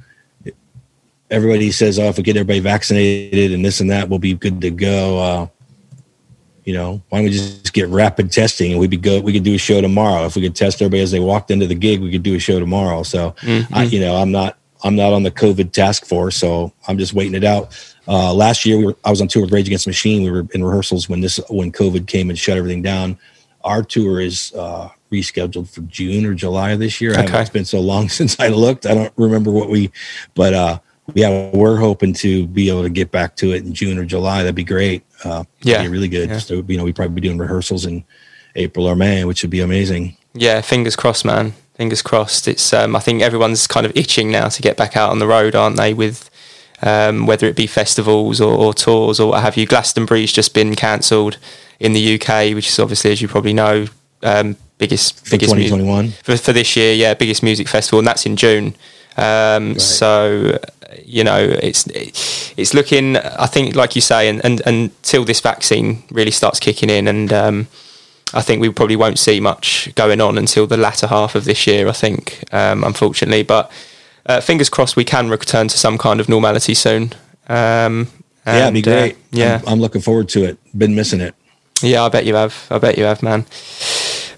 everybody 1.30 1.72
says, 1.72 2.00
oh, 2.00 2.10
if 2.10 2.18
we 2.18 2.24
get 2.24 2.36
everybody 2.36 2.60
vaccinated 2.60 3.54
and 3.54 3.64
this 3.64 3.80
and 3.80 3.90
that, 3.92 4.10
we'll 4.10 4.20
be 4.20 4.34
good 4.34 4.60
to 4.62 4.72
go. 4.72 5.20
Uh, 5.20 5.48
you 6.66 6.74
know, 6.74 7.02
why 7.10 7.20
don't 7.20 7.26
we 7.26 7.32
just 7.32 7.74
get 7.74 7.88
rapid 7.88 8.32
testing 8.32 8.72
and 8.72 8.80
we'd 8.80 8.90
be 8.90 8.98
good? 8.98 9.24
we 9.24 9.34
could 9.34 9.44
do 9.44 9.56
a 9.56 9.58
show 9.58 9.82
tomorrow. 9.82 10.26
If 10.26 10.36
we 10.36 10.42
could 10.42 10.56
test 10.56 10.82
everybody 10.82 11.02
as 11.02 11.12
they 11.12 11.20
walked 11.20 11.50
into 11.50 11.66
the 11.66 11.76
gig, 11.76 12.02
we 12.02 12.12
could 12.12 12.24
do 12.24 12.36
a 12.36 12.40
show 12.40 12.60
tomorrow. 12.60 13.04
So 13.04 13.32
mm-hmm. 13.42 13.74
I, 13.74 13.84
you 13.84 14.00
know, 14.00 14.16
I'm 14.16 14.32
not, 14.32 14.58
I'm 14.84 14.96
not 14.96 15.14
on 15.14 15.24
the 15.24 15.32
COVID 15.32 15.72
task 15.72 16.06
force, 16.06 16.38
so 16.38 16.72
I'm 16.88 16.98
just 16.98 17.14
waiting 17.14 17.36
it 17.36 17.44
out. 17.44 17.78
Uh, 18.08 18.34
last 18.34 18.66
year, 18.66 18.78
we 18.78 18.86
were, 18.86 18.96
I 19.04 19.10
was 19.10 19.22
on 19.22 19.28
tour 19.28 19.44
with 19.44 19.52
Rage 19.52 19.68
Against 19.68 19.86
the 19.86 19.90
Machine. 19.90 20.24
We 20.24 20.32
were 20.32 20.48
in 20.54 20.64
rehearsals 20.64 21.10
when 21.10 21.22
this 21.22 21.40
when 21.50 21.72
COVID 21.72 22.08
came 22.08 22.30
and 22.30 22.40
shut 22.40 22.58
everything 22.58 22.82
down. 22.82 23.18
Our 23.64 23.84
tour 23.84 24.22
is 24.22 24.54
uh, 24.56 24.90
rescheduled 25.12 25.70
for 25.70 25.82
June 25.82 26.26
or 26.26 26.34
July 26.34 26.72
of 26.72 26.80
this 26.80 27.02
year. 27.02 27.12
Okay. 27.12 27.42
It's 27.42 27.50
been 27.50 27.66
so 27.66 27.80
long 27.82 28.10
since 28.20 28.40
I 28.40 28.48
looked. 28.48 28.86
I 28.86 28.94
don't 28.94 29.14
remember 29.18 29.52
what 29.52 29.70
we, 29.70 29.92
but 30.34 30.54
uh, 30.54 30.80
yeah, 31.14 31.52
we're 31.54 31.78
hoping 31.78 32.14
to 32.14 32.48
be 32.48 32.70
able 32.70 32.84
to 32.84 32.90
get 32.90 33.12
back 33.12 33.36
to 33.38 33.52
it 33.54 33.64
in 33.64 33.74
June 33.74 33.98
or 33.98 34.06
July. 34.06 34.40
That'd 34.40 34.56
be 34.56 34.64
great. 34.64 35.04
Uh, 35.24 35.44
Yeah. 35.62 35.82
be 35.82 35.90
really 35.90 36.08
good. 36.08 36.30
Yeah. 36.30 36.40
So 36.40 36.64
you 36.68 36.78
know, 36.78 36.84
we'd 36.86 36.96
probably 36.96 37.16
be 37.16 37.28
doing 37.28 37.38
rehearsals 37.38 37.86
in 37.86 38.04
April 38.56 38.86
or 38.86 38.96
May, 38.96 39.26
which 39.26 39.44
would 39.44 39.52
be 39.52 39.60
amazing. 39.62 40.16
Yeah, 40.34 40.62
fingers 40.62 40.96
crossed, 40.96 41.26
man. 41.26 41.54
Fingers 41.80 42.02
crossed. 42.02 42.46
It's 42.50 42.74
um, 42.74 42.94
I 42.94 43.00
think 43.00 43.22
everyone's 43.22 43.66
kind 43.66 43.86
of 43.86 43.96
itching 43.96 44.30
now 44.30 44.50
to 44.50 44.62
get 44.62 44.76
back 44.76 44.98
out 44.98 45.12
on 45.12 45.20
the 45.20 45.28
road, 45.28 45.56
aren't 45.56 45.78
they? 45.78 45.94
With 45.94 46.30
um, 46.82 47.26
whether 47.26 47.48
it 47.48 47.56
be 47.56 47.68
festivals 47.68 48.42
or, 48.42 48.54
or 48.54 48.74
tours 48.74 49.18
or 49.18 49.30
what 49.30 49.44
have 49.44 49.56
you. 49.56 49.66
Glastonbury's 49.66 50.34
just 50.34 50.54
been 50.54 50.76
cancelled 50.76 51.38
in 51.80 51.94
the 51.94 52.16
UK, 52.16 52.54
which 52.54 52.68
is 52.68 52.80
obviously, 52.80 53.14
as 53.14 53.22
you 53.22 53.30
probably 53.30 53.54
know, 53.54 53.86
um, 54.24 54.58
biggest 54.78 55.26
For 55.26 55.32
biggest 55.32 55.56
mu- 55.56 55.62
for, 56.22 56.36
for 56.36 56.52
this 56.52 56.76
year. 56.76 56.94
Yeah, 56.94 57.14
biggest 57.14 57.44
music 57.44 57.70
festival, 57.70 58.00
and 58.00 58.08
that's 58.10 58.26
in 58.26 58.36
June. 58.36 58.76
Um, 59.16 59.80
So 59.80 60.60
you 61.06 61.24
know, 61.24 61.40
it's 61.40 61.88
it's 62.58 62.74
looking. 62.74 63.16
I 63.16 63.46
think, 63.46 63.74
like 63.74 63.96
you 63.96 64.02
say, 64.02 64.28
and, 64.28 64.44
and 64.44 64.62
until 64.66 65.24
this 65.24 65.40
vaccine 65.40 66.04
really 66.12 66.32
starts 66.32 66.60
kicking 66.60 66.90
in, 66.90 67.08
and 67.08 67.32
um, 67.32 67.68
I 68.34 68.42
think 68.42 68.62
we 68.62 68.70
probably 68.70 68.96
won't 68.96 69.18
see 69.20 69.40
much 69.40 69.90
going 69.96 70.22
on 70.22 70.38
until 70.38 70.68
the 70.68 70.78
latter 70.78 71.08
half 71.08 71.36
of 71.36 71.46
this 71.46 71.66
year. 71.68 71.88
I 71.88 71.94
think, 71.94 72.44
um, 72.52 72.84
unfortunately, 72.84 73.44
but 73.44 73.72
uh, 74.26 74.40
fingers 74.42 74.70
crossed 74.70 74.96
we 74.96 75.04
can 75.06 75.30
return 75.30 75.68
to 75.68 75.78
some 75.78 75.98
kind 75.98 76.20
of 76.20 76.30
normality 76.30 76.74
soon. 76.76 77.14
Um, 77.48 78.08
yeah, 78.46 78.68
it'd 78.68 78.74
be 78.74 78.80
and, 78.80 78.88
uh, 78.88 79.02
great. 79.02 79.18
yeah, 79.32 79.62
I'm, 79.66 79.74
I'm 79.74 79.80
looking 79.80 80.02
forward 80.02 80.30
to 80.30 80.44
it. 80.44 80.58
Been 80.78 80.96
missing 80.96 81.22
it. 81.22 81.34
yeah, 81.82 82.04
I 82.04 82.10
bet 82.10 82.26
you 82.26 82.36
have. 82.36 82.68
I 82.70 82.78
bet 82.78 82.98
you 82.98 83.04
have, 83.06 83.22
man. 83.24 83.46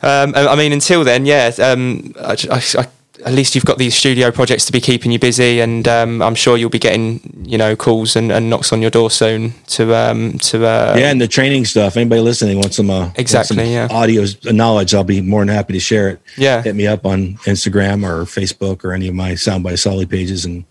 Um, 0.01 0.33
I 0.35 0.47
I 0.47 0.55
mean, 0.55 0.71
until 0.73 1.03
then, 1.03 1.25
yeah. 1.25 1.51
Um, 1.59 2.13
I, 2.19 2.35
I- 2.49 2.61
I- 2.81 2.87
at 3.25 3.33
least 3.33 3.55
you've 3.55 3.65
got 3.65 3.77
these 3.77 3.95
studio 3.95 4.31
projects 4.31 4.65
to 4.65 4.71
be 4.71 4.81
keeping 4.81 5.11
you 5.11 5.19
busy, 5.19 5.59
and 5.59 5.87
um, 5.87 6.21
I'm 6.21 6.35
sure 6.35 6.57
you'll 6.57 6.69
be 6.69 6.79
getting, 6.79 7.45
you 7.45 7.57
know, 7.57 7.75
calls 7.75 8.15
and, 8.15 8.31
and 8.31 8.49
knocks 8.49 8.73
on 8.73 8.81
your 8.81 8.91
door 8.91 9.11
soon 9.11 9.53
to 9.67 9.95
um, 9.95 10.39
to. 10.39 10.65
Uh, 10.65 10.95
yeah, 10.97 11.11
and 11.11 11.21
the 11.21 11.27
training 11.27 11.65
stuff. 11.65 11.97
Anybody 11.97 12.21
listening 12.21 12.57
wants 12.57 12.77
some 12.77 12.89
uh, 12.89 13.11
Exactly, 13.15 13.57
some 13.57 13.65
yeah. 13.65 13.87
audio 13.91 14.25
knowledge. 14.45 14.93
I'll 14.93 15.03
be 15.03 15.21
more 15.21 15.41
than 15.41 15.53
happy 15.53 15.73
to 15.73 15.79
share 15.79 16.09
it. 16.09 16.21
Yeah. 16.37 16.61
hit 16.61 16.75
me 16.75 16.87
up 16.87 17.05
on 17.05 17.35
Instagram 17.45 18.07
or 18.07 18.23
Facebook 18.25 18.83
or 18.83 18.93
any 18.93 19.07
of 19.07 19.15
my 19.15 19.35
Sound 19.35 19.63
by 19.63 19.75
Sully 19.75 20.05
pages, 20.05 20.45
and 20.45 20.65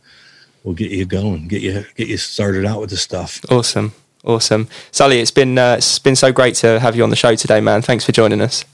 we'll 0.64 0.74
get 0.74 0.90
you 0.90 1.04
going, 1.04 1.48
get 1.48 1.62
you 1.62 1.84
get 1.96 2.08
you 2.08 2.16
started 2.16 2.66
out 2.66 2.80
with 2.80 2.90
this 2.90 3.02
stuff. 3.02 3.40
Awesome, 3.50 3.92
awesome, 4.24 4.68
Sully. 4.90 5.20
It's 5.20 5.30
been 5.30 5.58
uh, 5.58 5.76
it's 5.78 5.98
been 5.98 6.16
so 6.16 6.32
great 6.32 6.54
to 6.56 6.80
have 6.80 6.96
you 6.96 7.02
on 7.04 7.10
the 7.10 7.16
show 7.16 7.34
today, 7.34 7.60
man. 7.60 7.82
Thanks 7.82 8.04
for 8.04 8.12
joining 8.12 8.40
us. 8.40 8.64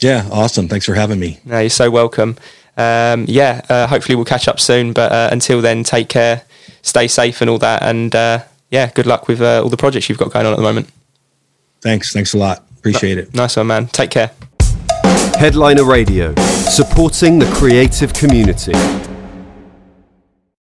Yeah, 0.00 0.28
awesome. 0.30 0.68
Thanks 0.68 0.86
for 0.86 0.94
having 0.94 1.20
me. 1.20 1.38
No, 1.44 1.60
you're 1.60 1.70
so 1.70 1.90
welcome. 1.90 2.36
Um, 2.76 3.26
yeah, 3.28 3.60
uh, 3.68 3.86
hopefully 3.86 4.16
we'll 4.16 4.24
catch 4.24 4.48
up 4.48 4.60
soon. 4.60 4.92
But 4.92 5.12
uh, 5.12 5.28
until 5.32 5.60
then, 5.60 5.84
take 5.84 6.08
care, 6.08 6.42
stay 6.82 7.08
safe, 7.08 7.40
and 7.40 7.50
all 7.50 7.58
that. 7.58 7.82
And 7.82 8.14
uh, 8.14 8.44
yeah, 8.70 8.90
good 8.90 9.06
luck 9.06 9.28
with 9.28 9.40
uh, 9.40 9.62
all 9.62 9.68
the 9.68 9.76
projects 9.76 10.08
you've 10.08 10.18
got 10.18 10.32
going 10.32 10.46
on 10.46 10.52
at 10.52 10.56
the 10.56 10.62
moment. 10.62 10.88
Thanks. 11.80 12.12
Thanks 12.12 12.34
a 12.34 12.38
lot. 12.38 12.64
Appreciate 12.78 13.18
it. 13.18 13.34
Nice 13.34 13.56
one, 13.56 13.66
man. 13.66 13.86
Take 13.86 14.10
care. 14.10 14.30
Headliner 15.38 15.84
Radio, 15.84 16.34
supporting 16.36 17.38
the 17.38 17.50
creative 17.54 18.12
community. 18.12 18.72